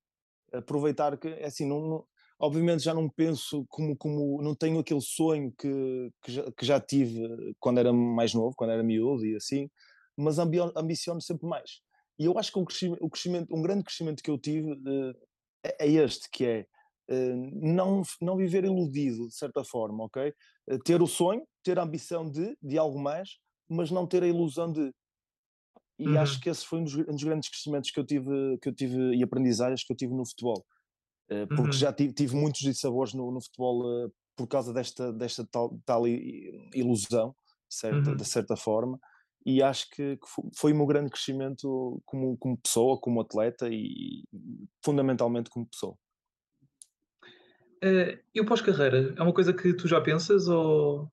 Aproveitar 0.52 1.16
que, 1.16 1.28
é 1.28 1.46
assim, 1.46 1.66
não, 1.66 1.80
não, 1.80 2.06
obviamente 2.38 2.84
já 2.84 2.94
não 2.94 3.08
penso 3.08 3.64
como, 3.68 3.96
como 3.96 4.40
não 4.42 4.54
tenho 4.54 4.78
aquele 4.78 5.00
sonho 5.00 5.52
que, 5.58 6.10
que 6.22 6.32
já, 6.32 6.52
que, 6.52 6.66
já, 6.66 6.80
tive 6.80 7.26
quando 7.58 7.78
era 7.78 7.92
mais 7.92 8.34
novo, 8.34 8.54
quando 8.56 8.70
era 8.70 8.82
miúdo 8.82 9.26
e 9.26 9.34
assim, 9.34 9.68
mas 10.16 10.38
ambiciono 10.38 11.20
sempre 11.20 11.48
mais. 11.48 11.80
E 12.18 12.26
eu 12.26 12.38
acho 12.38 12.52
que 12.52 12.58
um 12.58 12.64
crescimento, 12.64 13.04
um, 13.04 13.08
crescimento, 13.08 13.56
um 13.56 13.62
grande 13.62 13.82
crescimento 13.82 14.22
que 14.22 14.30
eu 14.30 14.38
tive 14.38 14.70
uh, 14.72 15.14
é, 15.62 15.88
este, 15.88 16.28
que 16.30 16.44
é 16.44 16.66
não, 17.08 18.02
não 18.20 18.36
viver 18.36 18.64
iludido, 18.64 19.28
de 19.28 19.34
certa 19.34 19.62
forma, 19.62 20.04
ok? 20.04 20.32
Uh, 20.68 20.78
ter 20.78 21.02
o 21.02 21.06
sonho, 21.06 21.46
ter 21.62 21.78
a 21.78 21.82
ambição 21.82 22.28
de, 22.28 22.56
de 22.62 22.78
algo 22.78 22.98
mais, 22.98 23.38
mas 23.68 23.90
não 23.90 24.06
ter 24.06 24.22
a 24.22 24.26
ilusão 24.26 24.72
de. 24.72 24.92
E 25.98 26.08
uhum. 26.08 26.20
acho 26.20 26.40
que 26.40 26.50
esse 26.50 26.66
foi 26.66 26.80
um 26.80 26.84
dos, 26.84 26.94
um 26.94 27.14
dos, 27.14 27.22
grandes 27.22 27.48
crescimentos 27.48 27.90
que 27.90 28.00
eu 28.00 28.04
tive, 28.04 28.58
que 28.60 28.68
eu 28.68 28.74
tive 28.74 29.14
e 29.14 29.22
aprendizagens 29.22 29.84
que 29.84 29.92
eu 29.92 29.96
tive 29.96 30.14
no 30.14 30.26
futebol. 30.26 30.64
Uh, 31.30 31.46
porque 31.48 31.62
uhum. 31.62 31.72
já 31.72 31.92
tive, 31.92 32.12
tive 32.12 32.34
muitos 32.34 32.60
dissabores 32.60 33.14
no, 33.14 33.30
no 33.30 33.40
futebol 33.40 34.10
por 34.36 34.48
causa 34.48 34.72
desta, 34.72 35.12
desta 35.12 35.46
tal, 35.46 35.78
tal 35.86 36.06
ilusão, 36.08 37.34
certa, 37.68 38.10
uhum. 38.10 38.16
de 38.16 38.24
certa 38.24 38.56
forma. 38.56 38.98
E 39.46 39.62
acho 39.62 39.88
que, 39.90 40.16
que 40.16 40.26
foi 40.56 40.72
o 40.72 40.76
meu 40.76 40.86
grande 40.86 41.10
crescimento 41.10 42.00
como, 42.06 42.36
como 42.38 42.56
pessoa, 42.56 42.98
como 42.98 43.20
atleta 43.20 43.68
e 43.70 44.24
fundamentalmente 44.82 45.50
como 45.50 45.66
pessoa. 45.66 45.96
Uh, 47.84 48.18
e 48.34 48.40
o 48.40 48.46
pós-carreira? 48.46 49.14
É 49.14 49.22
uma 49.22 49.34
coisa 49.34 49.52
que 49.52 49.74
tu 49.74 49.86
já 49.86 50.00
pensas 50.00 50.48
ou, 50.48 51.06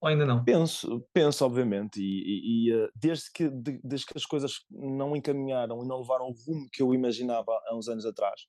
ou 0.00 0.08
ainda 0.08 0.24
não? 0.24 0.44
Penso, 0.44 1.04
penso 1.12 1.44
obviamente, 1.44 2.00
e, 2.00 2.22
e, 2.22 2.68
e 2.68 2.74
uh, 2.76 2.88
desde, 2.94 3.32
que, 3.32 3.48
de, 3.48 3.80
desde 3.82 4.06
que 4.06 4.16
as 4.16 4.24
coisas 4.24 4.60
não 4.70 5.16
encaminharam 5.16 5.82
e 5.82 5.88
não 5.88 5.98
levaram 5.98 6.26
o 6.26 6.34
rumo 6.46 6.68
que 6.72 6.80
eu 6.80 6.94
imaginava 6.94 7.50
há 7.66 7.74
uns 7.74 7.88
anos 7.88 8.06
atrás, 8.06 8.42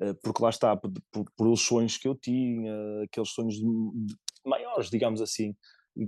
uh, 0.00 0.16
porque 0.20 0.42
lá 0.42 0.50
está, 0.50 0.76
por, 0.76 0.90
por, 1.36 1.46
os 1.46 1.62
sonhos 1.62 1.96
que 1.96 2.08
eu 2.08 2.16
tinha, 2.16 2.74
aqueles 3.04 3.30
sonhos 3.30 3.54
de, 3.54 3.60
de, 3.62 4.16
maiores, 4.44 4.90
digamos 4.90 5.22
assim, 5.22 5.54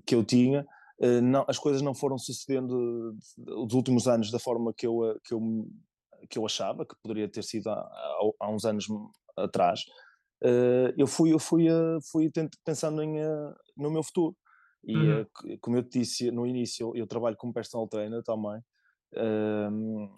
que 0.05 0.17
eu 0.17 0.25
tinha, 0.25 0.67
não, 1.23 1.45
as 1.47 1.59
coisas 1.59 1.83
não 1.83 1.95
foram 1.95 2.19
sucedendo 2.19 3.17
os 3.47 3.73
últimos 3.75 4.09
anos 4.09 4.33
da 4.33 4.41
forma 4.41 4.73
que 4.77 4.87
eu, 4.87 5.21
que 5.25 5.35
eu, 5.35 5.41
que 6.29 6.39
eu 6.39 6.47
achava 6.47 6.85
que 6.85 6.97
poderia 7.01 7.29
ter 7.29 7.45
sido 7.45 7.69
há, 7.69 7.91
há 8.41 8.51
uns 8.51 8.65
anos 8.65 8.87
atrás. 9.37 9.85
Eu 10.97 11.07
fui, 11.07 11.33
eu 11.33 11.39
fui, 11.39 11.67
fui 12.11 12.31
pensando 12.65 13.03
em, 13.03 13.17
no 13.77 13.91
meu 13.91 14.03
futuro 14.03 14.37
e 14.87 14.97
uhum. 14.97 15.23
uh, 15.23 15.59
como 15.61 15.77
eu 15.77 15.83
te 15.83 16.01
disse 16.01 16.31
no 16.31 16.47
início, 16.47 16.89
eu, 16.89 16.97
eu 17.03 17.07
trabalho 17.07 17.37
como 17.37 17.53
personal 17.53 17.89
trainer 17.89 18.23
também. 18.23 18.61
Um, 19.17 20.13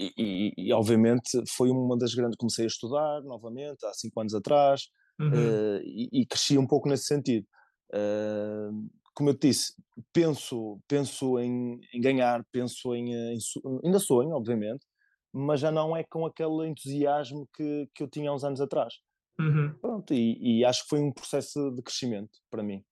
e, 0.00 0.12
e, 0.16 0.52
e, 0.56 0.72
obviamente 0.72 1.42
foi 1.48 1.70
uma 1.70 1.96
das 1.96 2.14
grandes. 2.14 2.36
Comecei 2.36 2.64
a 2.64 2.68
estudar 2.68 3.22
novamente 3.22 3.84
há 3.84 3.92
cinco 3.92 4.20
anos 4.20 4.34
atrás 4.34 4.82
uhum. 5.20 5.30
uh, 5.30 5.80
e, 5.82 6.08
e, 6.12 6.26
cresci 6.26 6.56
um 6.56 6.66
pouco 6.66 6.88
nesse 6.88 7.04
sentido. 7.04 7.46
Uh, 7.92 8.88
como 9.14 9.30
eu 9.30 9.34
te 9.34 9.48
disse, 9.48 9.74
penso, 10.12 10.78
penso 10.86 11.40
em, 11.40 11.80
em 11.92 12.00
ganhar, 12.00 12.44
penso 12.52 12.94
em, 12.94 13.12
em, 13.12 13.38
Ainda 13.84 13.98
sonho, 13.98 14.30
obviamente, 14.30 14.86
mas 15.32 15.58
já 15.58 15.72
não 15.72 15.96
é 15.96 16.04
com 16.04 16.24
aquele 16.24 16.68
entusiasmo 16.68 17.48
que, 17.52 17.88
que 17.92 18.04
eu 18.04 18.08
tinha 18.08 18.30
há 18.30 18.34
uns 18.34 18.44
anos 18.44 18.60
atrás. 18.60 18.94
Uhum. 19.38 19.72
Pronto, 19.80 20.12
e, 20.12 20.60
e 20.60 20.64
acho 20.64 20.82
que 20.82 20.88
foi 20.88 21.00
um 21.00 21.12
processo 21.12 21.70
de 21.70 21.82
crescimento 21.82 22.38
para 22.50 22.62
mim. 22.62 22.84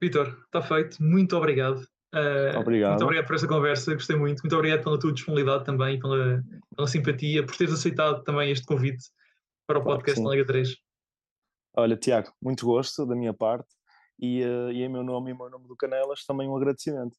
Vitor, 0.00 0.36
está 0.46 0.60
feito. 0.60 1.02
Muito 1.02 1.36
obrigado. 1.36 1.86
Uh, 2.14 2.58
obrigado. 2.58 2.90
Muito 2.90 3.04
obrigado 3.04 3.26
por 3.26 3.34
esta 3.36 3.48
conversa, 3.48 3.94
gostei 3.94 4.16
muito. 4.16 4.40
Muito 4.40 4.54
obrigado 4.54 4.82
pela 4.82 4.98
tua 4.98 5.12
disponibilidade 5.12 5.64
também, 5.64 5.98
pela, 5.98 6.42
pela 6.76 6.86
simpatia, 6.86 7.46
por 7.46 7.56
teres 7.56 7.72
aceitado 7.72 8.22
também 8.22 8.50
este 8.50 8.66
convite 8.66 9.04
para 9.66 9.78
o 9.78 9.84
podcast 9.84 10.22
da 10.22 10.30
Liga 10.30 10.44
3. 10.44 10.76
Olha, 11.74 11.96
Tiago, 11.96 12.30
muito 12.42 12.66
gosto 12.66 13.06
da 13.06 13.14
minha 13.14 13.32
parte 13.32 13.72
e, 14.20 14.44
uh, 14.44 14.70
e 14.70 14.82
em 14.82 14.88
meu 14.90 15.02
nome 15.02 15.30
e 15.30 15.34
em 15.34 15.36
meu 15.36 15.48
nome 15.48 15.66
do 15.66 15.76
Canelas 15.76 16.24
também 16.26 16.46
um 16.46 16.56
agradecimento. 16.56 17.16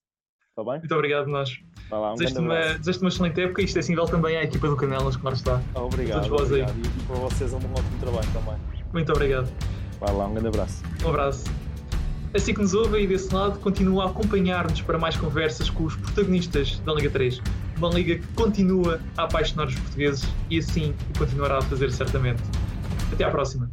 Está 0.54 0.63
bem? 0.63 0.80
Muito 0.80 0.94
obrigado, 0.94 1.26
nós. 1.26 1.60
Vai 1.89 2.00
lá, 2.00 2.12
um 2.12 2.16
desejo-te 2.16 2.39
uma, 2.39 2.60
desejo 2.78 3.00
uma 3.00 3.10
excelente 3.10 3.42
época 3.42 3.62
e 3.62 3.66
isto 3.66 3.80
é 3.80 3.82
sinal 3.82 4.06
também 4.06 4.38
à 4.38 4.44
equipa 4.44 4.68
do 4.68 4.76
Canelas 4.76 5.16
que 5.16 5.26
lá 5.26 5.34
está. 5.34 5.60
Obrigado. 5.74 6.32
obrigado. 6.32 6.74
E, 6.78 6.82
e 6.82 7.04
para 7.08 7.16
vocês 7.16 7.54
um 7.54 7.58
ótimo 7.58 8.00
trabalho 8.00 8.28
também. 8.32 8.56
Muito 8.94 9.12
obrigado. 9.12 9.52
Vai 10.00 10.13
lá, 10.13 10.28
um 10.28 10.34
grande 10.34 10.50
abraço. 10.50 10.84
Um 11.04 11.10
abraço. 11.10 11.46
Assim 12.36 12.54
que 12.54 12.62
nos 12.62 12.76
ouve 12.76 13.02
e 13.02 13.08
desse 13.08 13.34
lado, 13.34 13.58
continua 13.62 14.04
a 14.04 14.10
acompanhar-nos 14.10 14.80
para 14.82 15.00
mais 15.00 15.18
conversas 15.18 15.72
com 15.72 15.86
os 15.86 15.96
protagonistas 15.96 16.78
da 16.82 16.94
Liga 16.94 17.10
3. 17.10 17.42
Uma 17.78 17.89
liga 17.89 18.20
que 18.20 18.28
continua 18.34 19.02
a 19.18 19.24
apaixonar 19.24 19.66
os 19.66 19.76
portugueses 19.76 20.32
e 20.52 20.60
assim 20.60 20.94
continuará 21.18 21.58
a 21.58 21.62
fazer 21.63 21.92
certamente. 21.92 22.44
Até 23.12 23.24
à 23.24 23.32
próxima. 23.32 23.72